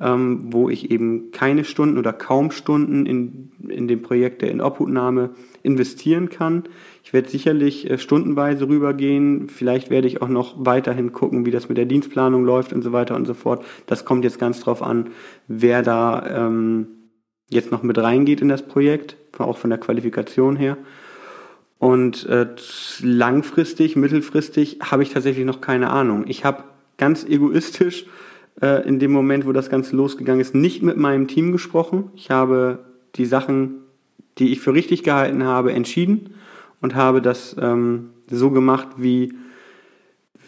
ähm, 0.00 0.52
wo 0.52 0.70
ich 0.70 0.90
eben 0.90 1.30
keine 1.30 1.64
Stunden 1.64 1.98
oder 1.98 2.12
kaum 2.12 2.50
Stunden 2.50 3.04
in, 3.04 3.52
in 3.68 3.86
dem 3.86 4.02
Projekt 4.02 4.40
der 4.42 4.50
Inobhutnahme 4.50 5.30
investieren 5.62 6.30
kann. 6.30 6.64
Ich 7.04 7.12
werde 7.12 7.28
sicherlich 7.28 7.88
äh, 7.90 7.98
stundenweise 7.98 8.66
rübergehen. 8.68 9.48
Vielleicht 9.48 9.90
werde 9.90 10.08
ich 10.08 10.22
auch 10.22 10.28
noch 10.28 10.54
weiterhin 10.64 11.12
gucken, 11.12 11.44
wie 11.44 11.50
das 11.50 11.68
mit 11.68 11.76
der 11.76 11.84
Dienstplanung 11.84 12.44
läuft 12.44 12.72
und 12.72 12.82
so 12.82 12.92
weiter 12.92 13.14
und 13.14 13.26
so 13.26 13.34
fort. 13.34 13.64
Das 13.86 14.04
kommt 14.04 14.24
jetzt 14.24 14.38
ganz 14.38 14.60
drauf 14.60 14.82
an, 14.82 15.10
wer 15.48 15.82
da 15.82 16.46
ähm, 16.46 16.86
jetzt 17.50 17.70
noch 17.70 17.82
mit 17.82 17.98
reingeht 17.98 18.40
in 18.40 18.48
das 18.48 18.62
Projekt, 18.62 19.16
auch 19.38 19.58
von 19.58 19.70
der 19.70 19.80
Qualifikation 19.80 20.56
her. 20.56 20.78
Und 21.78 22.26
äh, 22.26 22.46
langfristig, 23.02 23.96
mittelfristig 23.96 24.78
habe 24.82 25.02
ich 25.02 25.10
tatsächlich 25.10 25.46
noch 25.46 25.60
keine 25.60 25.90
Ahnung. 25.90 26.24
Ich 26.26 26.44
habe 26.44 26.64
ganz 26.98 27.24
egoistisch 27.24 28.06
äh, 28.62 28.86
in 28.86 28.98
dem 28.98 29.12
Moment, 29.12 29.46
wo 29.46 29.52
das 29.52 29.70
Ganze 29.70 29.96
losgegangen 29.96 30.40
ist, 30.40 30.54
nicht 30.54 30.82
mit 30.82 30.96
meinem 30.96 31.28
Team 31.28 31.52
gesprochen. 31.52 32.10
Ich 32.14 32.30
habe 32.30 32.80
die 33.16 33.26
Sachen, 33.26 33.76
die 34.38 34.52
ich 34.52 34.60
für 34.60 34.74
richtig 34.74 35.02
gehalten 35.02 35.44
habe, 35.44 35.72
entschieden 35.72 36.34
und 36.80 36.94
habe 36.94 37.20
das 37.20 37.56
ähm, 37.60 38.10
so 38.30 38.50
gemacht, 38.50 38.88
wie, 38.96 39.34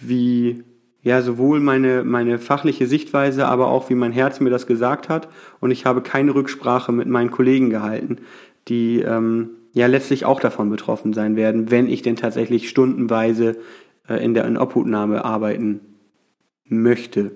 wie 0.01 0.63
ja, 1.03 1.21
sowohl 1.21 1.61
meine, 1.61 2.05
meine 2.05 2.39
fachliche 2.39 2.87
Sichtweise, 2.87 3.47
aber 3.49 3.69
auch 3.69 3.91
wie 3.91 3.95
mein 3.95 4.13
Herz 4.13 4.39
mir 4.39 4.51
das 4.51 4.67
gesagt 4.67 5.09
hat. 5.09 5.29
Und 5.61 5.73
ich 5.73 5.85
habe 5.85 6.01
keine 6.01 6.35
Rücksprache 6.35 6.93
mit 6.93 7.09
meinen 7.09 7.33
Kollegen 7.33 7.71
gehalten, 7.71 8.19
die 8.69 9.01
ähm, 9.01 9.51
ja 9.73 9.89
letztlich 9.89 10.25
auch 10.25 10.39
davon 10.39 10.71
betroffen 10.71 11.13
sein 11.13 11.35
werden, 11.35 11.71
wenn 11.71 11.89
ich 11.89 12.03
denn 12.03 12.17
tatsächlich 12.17 12.69
stundenweise 12.69 13.57
äh, 14.09 14.25
in 14.25 14.35
der 14.35 14.45
in 14.45 14.57
Obhutnahme 14.57 15.25
arbeiten 15.25 15.81
möchte. 16.65 17.33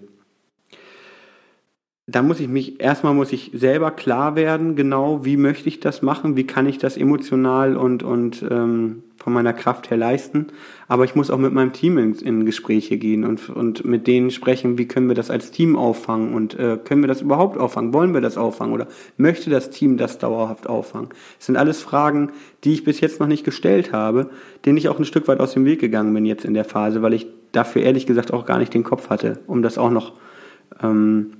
Da 2.08 2.22
muss 2.22 2.38
ich 2.38 2.46
mich, 2.46 2.80
erstmal 2.80 3.14
muss 3.14 3.32
ich 3.32 3.50
selber 3.52 3.90
klar 3.90 4.36
werden, 4.36 4.76
genau 4.76 5.24
wie 5.24 5.36
möchte 5.36 5.68
ich 5.68 5.80
das 5.80 6.02
machen, 6.02 6.36
wie 6.36 6.46
kann 6.46 6.66
ich 6.66 6.78
das 6.78 6.96
emotional 6.96 7.76
und, 7.76 8.04
und 8.04 8.46
ähm, 8.48 9.02
von 9.16 9.32
meiner 9.32 9.52
Kraft 9.52 9.90
her 9.90 9.96
leisten. 9.96 10.46
Aber 10.86 11.04
ich 11.04 11.16
muss 11.16 11.30
auch 11.30 11.38
mit 11.38 11.52
meinem 11.52 11.72
Team 11.72 11.98
in, 11.98 12.14
in 12.14 12.46
Gespräche 12.46 12.96
gehen 12.96 13.24
und, 13.24 13.50
und 13.50 13.84
mit 13.84 14.06
denen 14.06 14.30
sprechen, 14.30 14.78
wie 14.78 14.86
können 14.86 15.08
wir 15.08 15.16
das 15.16 15.32
als 15.32 15.50
Team 15.50 15.74
auffangen 15.74 16.32
und 16.32 16.56
äh, 16.56 16.78
können 16.82 17.02
wir 17.02 17.08
das 17.08 17.22
überhaupt 17.22 17.58
auffangen? 17.58 17.92
Wollen 17.92 18.14
wir 18.14 18.20
das 18.20 18.36
auffangen 18.36 18.72
oder 18.72 18.86
möchte 19.16 19.50
das 19.50 19.70
Team 19.70 19.96
das 19.96 20.18
dauerhaft 20.18 20.68
auffangen? 20.68 21.08
Das 21.38 21.46
sind 21.46 21.56
alles 21.56 21.82
Fragen, 21.82 22.30
die 22.62 22.72
ich 22.72 22.84
bis 22.84 23.00
jetzt 23.00 23.18
noch 23.18 23.26
nicht 23.26 23.42
gestellt 23.42 23.92
habe, 23.92 24.30
denen 24.64 24.78
ich 24.78 24.88
auch 24.88 25.00
ein 25.00 25.04
Stück 25.04 25.26
weit 25.26 25.40
aus 25.40 25.54
dem 25.54 25.64
Weg 25.64 25.80
gegangen 25.80 26.14
bin 26.14 26.24
jetzt 26.24 26.44
in 26.44 26.54
der 26.54 26.64
Phase, 26.64 27.02
weil 27.02 27.14
ich 27.14 27.26
dafür 27.50 27.82
ehrlich 27.82 28.06
gesagt 28.06 28.32
auch 28.32 28.46
gar 28.46 28.60
nicht 28.60 28.72
den 28.72 28.84
Kopf 28.84 29.10
hatte, 29.10 29.40
um 29.48 29.60
das 29.60 29.76
auch 29.76 29.90
noch 29.90 30.12
ähm, 30.80 31.32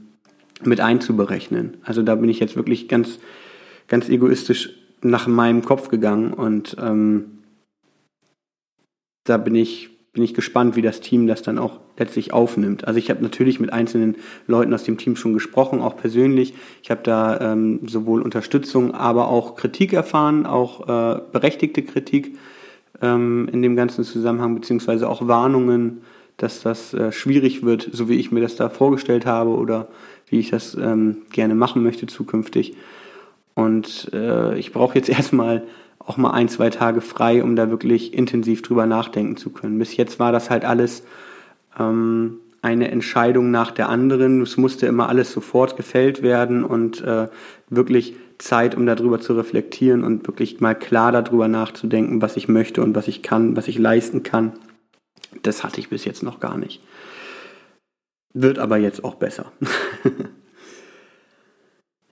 mit 0.65 0.81
einzuberechnen. 0.81 1.77
Also 1.85 2.03
da 2.03 2.15
bin 2.15 2.29
ich 2.29 2.41
jetzt 2.41 2.57
wirklich 2.57 2.89
ganz, 2.89 3.19
ganz 3.89 4.09
egoistisch 4.09 4.71
nach 5.03 5.27
meinem 5.27 5.63
Kopf 5.63 5.89
gegangen 5.89 6.33
und 6.33 6.77
ähm, 6.81 7.39
da 9.25 9.37
bin 9.37 9.55
ich, 9.55 9.91
bin 10.13 10.23
ich 10.23 10.35
gespannt, 10.35 10.77
wie 10.77 10.83
das 10.83 11.01
Team 11.01 11.27
das 11.27 11.43
dann 11.43 11.59
auch 11.59 11.81
letztlich 11.99 12.33
aufnimmt. 12.33 12.87
Also 12.87 12.99
ich 12.99 13.11
habe 13.11 13.23
natürlich 13.23 13.61
mit 13.61 13.73
einzelnen 13.73 14.17
Leuten 14.47 14.73
aus 14.73 14.85
dem 14.85 14.99
Team 14.99 15.17
schon 15.17 15.35
gesprochen, 15.35 15.81
auch 15.81 15.97
persönlich. 15.97 16.55
Ich 16.83 16.91
habe 16.91 17.01
da 17.03 17.53
ähm, 17.53 17.81
sowohl 17.87 18.23
Unterstützung, 18.23 18.95
aber 18.95 19.29
auch 19.29 19.57
Kritik 19.57 19.93
erfahren, 19.93 20.47
auch 20.47 20.89
äh, 20.89 21.21
berechtigte 21.33 21.83
Kritik 21.83 22.39
ähm, 23.03 23.49
in 23.53 23.63
dem 23.63 23.77
ganzen 23.77 24.05
Zusammenhang, 24.05 24.55
beziehungsweise 24.55 25.09
auch 25.09 25.27
Warnungen, 25.27 26.03
dass 26.37 26.63
das 26.63 26.93
äh, 26.93 27.13
schwierig 27.13 27.63
wird, 27.65 27.89
so 27.93 28.09
wie 28.09 28.17
ich 28.17 28.31
mir 28.31 28.41
das 28.41 28.57
da 28.57 28.69
vorgestellt 28.69 29.27
habe 29.27 29.51
oder 29.51 29.89
wie 30.29 30.39
ich 30.39 30.51
das 30.51 30.75
ähm, 30.75 31.23
gerne 31.33 31.55
machen 31.55 31.83
möchte 31.83 32.07
zukünftig. 32.07 32.77
Und 33.55 34.11
äh, 34.13 34.59
ich 34.59 34.73
brauche 34.73 34.97
jetzt 34.97 35.09
erstmal 35.09 35.63
auch 35.99 36.17
mal 36.17 36.31
ein, 36.31 36.49
zwei 36.49 36.71
Tage 36.71 37.01
frei, 37.01 37.43
um 37.43 37.57
da 37.57 37.71
wirklich 37.71 38.15
intensiv 38.15 38.63
drüber 38.63 38.87
nachdenken 38.87 39.37
zu 39.37 39.51
können. 39.51 39.79
Bis 39.79 39.97
jetzt 39.97 40.19
war 40.21 40.31
das 40.31 40.51
halt 40.51 40.65
alles 40.65 41.03
ähm, 41.79 42.39
eine 42.63 42.91
Entscheidung 42.91 43.51
nach 43.51 43.71
der 43.71 43.89
anderen. 43.89 44.43
Es 44.43 44.57
musste 44.57 44.87
immer 44.87 45.09
alles 45.09 45.33
sofort 45.33 45.77
gefällt 45.77 46.23
werden 46.23 46.65
und 46.65 47.03
äh, 47.03 47.29
wirklich 47.69 48.17
Zeit, 48.39 48.75
um 48.75 48.87
darüber 48.87 49.21
zu 49.21 49.35
reflektieren 49.35 50.05
und 50.05 50.27
wirklich 50.27 50.61
mal 50.61 50.75
klar 50.75 51.11
darüber 51.11 51.49
nachzudenken, 51.49 52.21
was 52.23 52.37
ich 52.37 52.49
möchte 52.49 52.83
und 52.83 52.95
was 52.95 53.09
ich 53.09 53.23
kann, 53.23 53.57
was 53.57 53.69
ich 53.69 53.79
leisten 53.79 54.23
kann. 54.23 54.53
Das 55.43 55.65
hatte 55.65 55.81
ich 55.81 55.89
bis 55.89 56.05
jetzt 56.05 56.23
noch 56.23 56.41
gar 56.41 56.59
nicht. 56.59 56.83
Wird 58.39 58.59
aber 58.59 58.77
jetzt 58.77 59.03
auch 59.03 59.15
besser. 59.15 59.51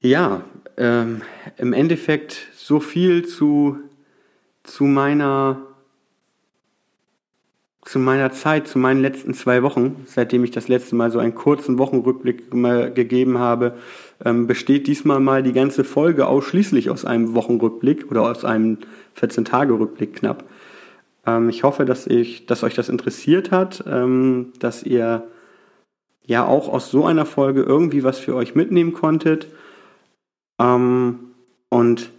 ja, 0.01 0.41
ähm, 0.79 1.21
im 1.59 1.75
Endeffekt 1.75 2.49
so 2.55 2.81
viel 2.81 3.27
zu, 3.27 3.79
zu 4.63 4.85
meiner 4.85 5.67
zu 7.83 7.99
meiner 7.99 8.33
Zeit, 8.33 8.67
zu 8.67 8.79
meinen 8.79 9.03
letzten 9.03 9.35
zwei 9.35 9.63
Wochen, 9.63 10.07
seitdem 10.07 10.45
ich 10.45 10.51
das 10.51 10.69
letzte 10.69 10.95
Mal 10.95 11.11
so 11.11 11.19
einen 11.19 11.35
kurzen 11.35 11.77
Wochenrückblick 11.77 12.51
gegeben 12.51 13.39
habe, 13.39 13.75
ähm, 14.25 14.47
besteht 14.47 14.87
diesmal 14.87 15.21
mal 15.21 15.43
die 15.43 15.53
ganze 15.53 15.85
Folge 15.85 16.27
ausschließlich 16.27 16.89
aus 16.89 17.05
einem 17.05 17.35
Wochenrückblick 17.35 18.11
oder 18.11 18.23
aus 18.23 18.47
einem 18.47 18.79
14-Tage-Rückblick 19.21 20.15
knapp. 20.15 20.45
Ähm, 21.27 21.51
ich 21.51 21.65
hoffe, 21.65 21.85
dass 21.85 22.07
ich, 22.07 22.47
dass 22.47 22.63
euch 22.63 22.75
das 22.75 22.89
interessiert 22.89 23.51
hat, 23.51 23.85
ähm, 23.87 24.55
dass 24.59 24.83
ihr 24.83 25.29
ja 26.27 26.47
auch 26.47 26.69
aus 26.69 26.91
so 26.91 27.05
einer 27.05 27.27
Folge 27.27 27.63
irgendwie 27.63 28.05
was 28.05 28.19
für 28.19 28.35
euch 28.35 28.55
mitnehmen 28.55 28.93
konntet. 28.93 29.49
Ähm, 30.61 31.35
und 31.69 32.11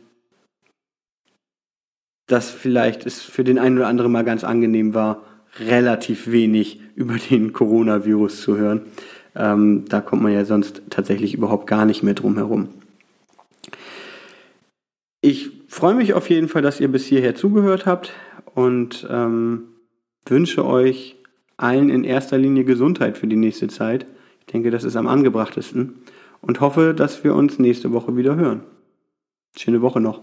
dass 2.27 2.49
vielleicht 2.49 3.05
es 3.05 3.21
für 3.21 3.43
den 3.43 3.59
einen 3.59 3.77
oder 3.77 3.87
anderen 3.87 4.11
mal 4.11 4.23
ganz 4.23 4.43
angenehm 4.43 4.93
war, 4.93 5.23
relativ 5.59 6.31
wenig 6.31 6.81
über 6.95 7.15
den 7.15 7.53
Coronavirus 7.53 8.41
zu 8.41 8.57
hören. 8.57 8.81
Ähm, 9.35 9.85
da 9.89 10.01
kommt 10.01 10.23
man 10.23 10.31
ja 10.31 10.45
sonst 10.45 10.81
tatsächlich 10.89 11.33
überhaupt 11.33 11.67
gar 11.67 11.85
nicht 11.85 12.03
mehr 12.03 12.13
drum 12.13 12.35
herum. 12.37 12.69
Ich 15.21 15.49
freue 15.67 15.95
mich 15.95 16.13
auf 16.13 16.29
jeden 16.29 16.47
Fall, 16.47 16.61
dass 16.61 16.79
ihr 16.79 16.87
bis 16.87 17.05
hierher 17.05 17.35
zugehört 17.35 17.85
habt 17.85 18.13
und 18.53 19.05
ähm, 19.09 19.63
wünsche 20.25 20.65
euch 20.65 21.17
allen 21.57 21.89
in 21.89 22.03
erster 22.03 22.37
Linie 22.37 22.65
Gesundheit 22.65 23.17
für 23.17 23.27
die 23.27 23.35
nächste 23.35 23.67
Zeit. 23.67 24.05
Ich 24.39 24.45
denke, 24.47 24.71
das 24.71 24.83
ist 24.83 24.95
am 24.95 25.07
angebrachtesten 25.07 25.95
und 26.41 26.59
hoffe, 26.61 26.93
dass 26.93 27.23
wir 27.23 27.33
uns 27.33 27.59
nächste 27.59 27.91
Woche 27.91 28.15
wieder 28.15 28.35
hören. 28.35 28.63
Schöne 29.57 29.81
Woche 29.81 30.01
noch. 30.01 30.21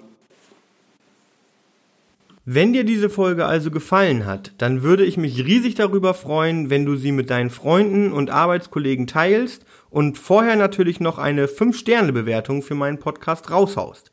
Wenn 2.45 2.73
dir 2.73 2.83
diese 2.83 3.09
Folge 3.09 3.47
also 3.47 3.71
gefallen 3.71 4.27
hat, 4.27 4.53
dann 4.59 4.83
würde 4.83 5.05
ich 5.05 5.17
mich 5.17 5.47
riesig 5.47 5.77
darüber 5.77 6.13
freuen, 6.13 6.71
wenn 6.71 6.85
du 6.85 6.97
sie 6.97 7.13
mit 7.13 7.31
deinen 7.31 7.51
Freunden 7.51 8.13
und 8.13 8.31
Arbeitskollegen 8.31 9.07
teilst 9.07 9.65
und 9.91 10.19
vorher 10.19 10.57
natürlich 10.57 10.99
noch 10.99 11.19
eine 11.19 11.47
5-Sterne-Bewertung 11.47 12.63
für 12.63 12.75
meinen 12.75 12.99
Podcast 12.99 13.53
raushaust. 13.53 14.11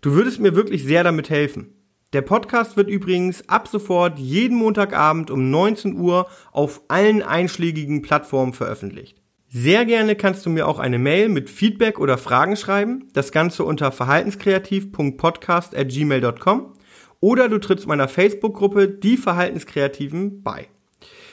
Du 0.00 0.12
würdest 0.12 0.40
mir 0.40 0.56
wirklich 0.56 0.84
sehr 0.84 1.04
damit 1.04 1.28
helfen. 1.28 1.73
Der 2.14 2.22
Podcast 2.22 2.76
wird 2.76 2.88
übrigens 2.88 3.48
ab 3.48 3.66
sofort 3.66 4.20
jeden 4.20 4.56
Montagabend 4.56 5.32
um 5.32 5.50
19 5.50 5.96
Uhr 5.96 6.28
auf 6.52 6.82
allen 6.86 7.24
einschlägigen 7.24 8.02
Plattformen 8.02 8.52
veröffentlicht. 8.52 9.20
Sehr 9.48 9.84
gerne 9.84 10.14
kannst 10.14 10.46
du 10.46 10.50
mir 10.50 10.68
auch 10.68 10.78
eine 10.78 11.00
Mail 11.00 11.28
mit 11.28 11.50
Feedback 11.50 11.98
oder 11.98 12.16
Fragen 12.16 12.56
schreiben, 12.56 13.08
das 13.14 13.32
Ganze 13.32 13.64
unter 13.64 13.90
verhaltenskreativ.podcast@gmail.com 13.90 16.74
oder 17.18 17.48
du 17.48 17.58
trittst 17.58 17.88
meiner 17.88 18.06
Facebook-Gruppe 18.06 18.86
Die 18.86 19.16
Verhaltenskreativen 19.16 20.44
bei. 20.44 20.68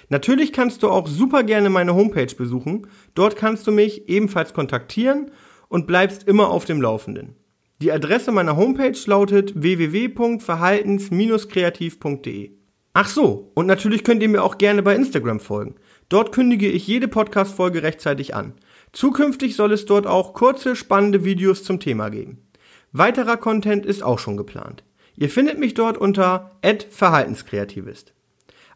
Natürlich 0.10 0.52
kannst 0.52 0.82
du 0.82 0.90
auch 0.90 1.08
super 1.08 1.44
gerne 1.44 1.70
meine 1.70 1.94
Homepage 1.94 2.34
besuchen. 2.36 2.88
Dort 3.14 3.36
kannst 3.36 3.68
du 3.68 3.72
mich 3.72 4.10
ebenfalls 4.10 4.56
kontaktieren 4.56 5.30
und 5.70 5.86
bleibst 5.86 6.28
immer 6.28 6.50
auf 6.50 6.66
dem 6.66 6.82
Laufenden. 6.82 7.36
Die 7.82 7.92
Adresse 7.92 8.32
meiner 8.32 8.56
Homepage 8.58 8.98
lautet 9.08 9.60
www.verhaltens-kreativ.de. 9.60 12.52
Ach 12.94 13.08
so, 13.08 13.52
und 13.56 13.66
natürlich 13.66 14.04
könnt 14.04 14.22
ihr 14.22 14.30
mir 14.30 14.44
auch 14.44 14.60
gerne 14.60 14.84
bei 14.84 14.94
Instagram 14.94 15.40
folgen. 15.40 15.78
Dort 16.08 16.32
kündige 16.32 16.70
ich 16.70 16.86
jede 16.86 17.08
Podcast-Folge 17.08 17.82
rechtzeitig 17.82 18.36
an. 18.36 18.54
Zukünftig 18.92 19.56
soll 19.56 19.72
es 19.72 19.86
dort 19.86 20.06
auch 20.06 20.34
kurze, 20.34 20.76
spannende 20.76 21.26
Videos 21.26 21.64
zum 21.64 21.80
Thema 21.80 22.10
geben. 22.10 22.46
Weiterer 22.92 23.38
Content 23.38 23.88
ist 23.88 24.04
auch 24.04 24.20
schon 24.20 24.38
geplant. 24.38 24.84
Ihr 25.16 25.32
findet 25.32 25.58
mich 25.58 25.74
dort 25.74 25.98
unter 25.98 26.52
@verhaltenskreativist. 26.62 28.14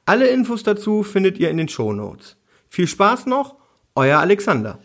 Alle 0.06 0.30
Infos 0.30 0.64
dazu 0.64 1.04
findet 1.04 1.38
ihr 1.38 1.52
in 1.52 1.58
den 1.58 1.70
Show 1.70 1.94
Notes. 1.94 2.38
Viel 2.70 2.88
Spaß 2.88 3.28
noch, 3.28 3.58
euer 3.94 4.18
Alexander. 4.18 4.80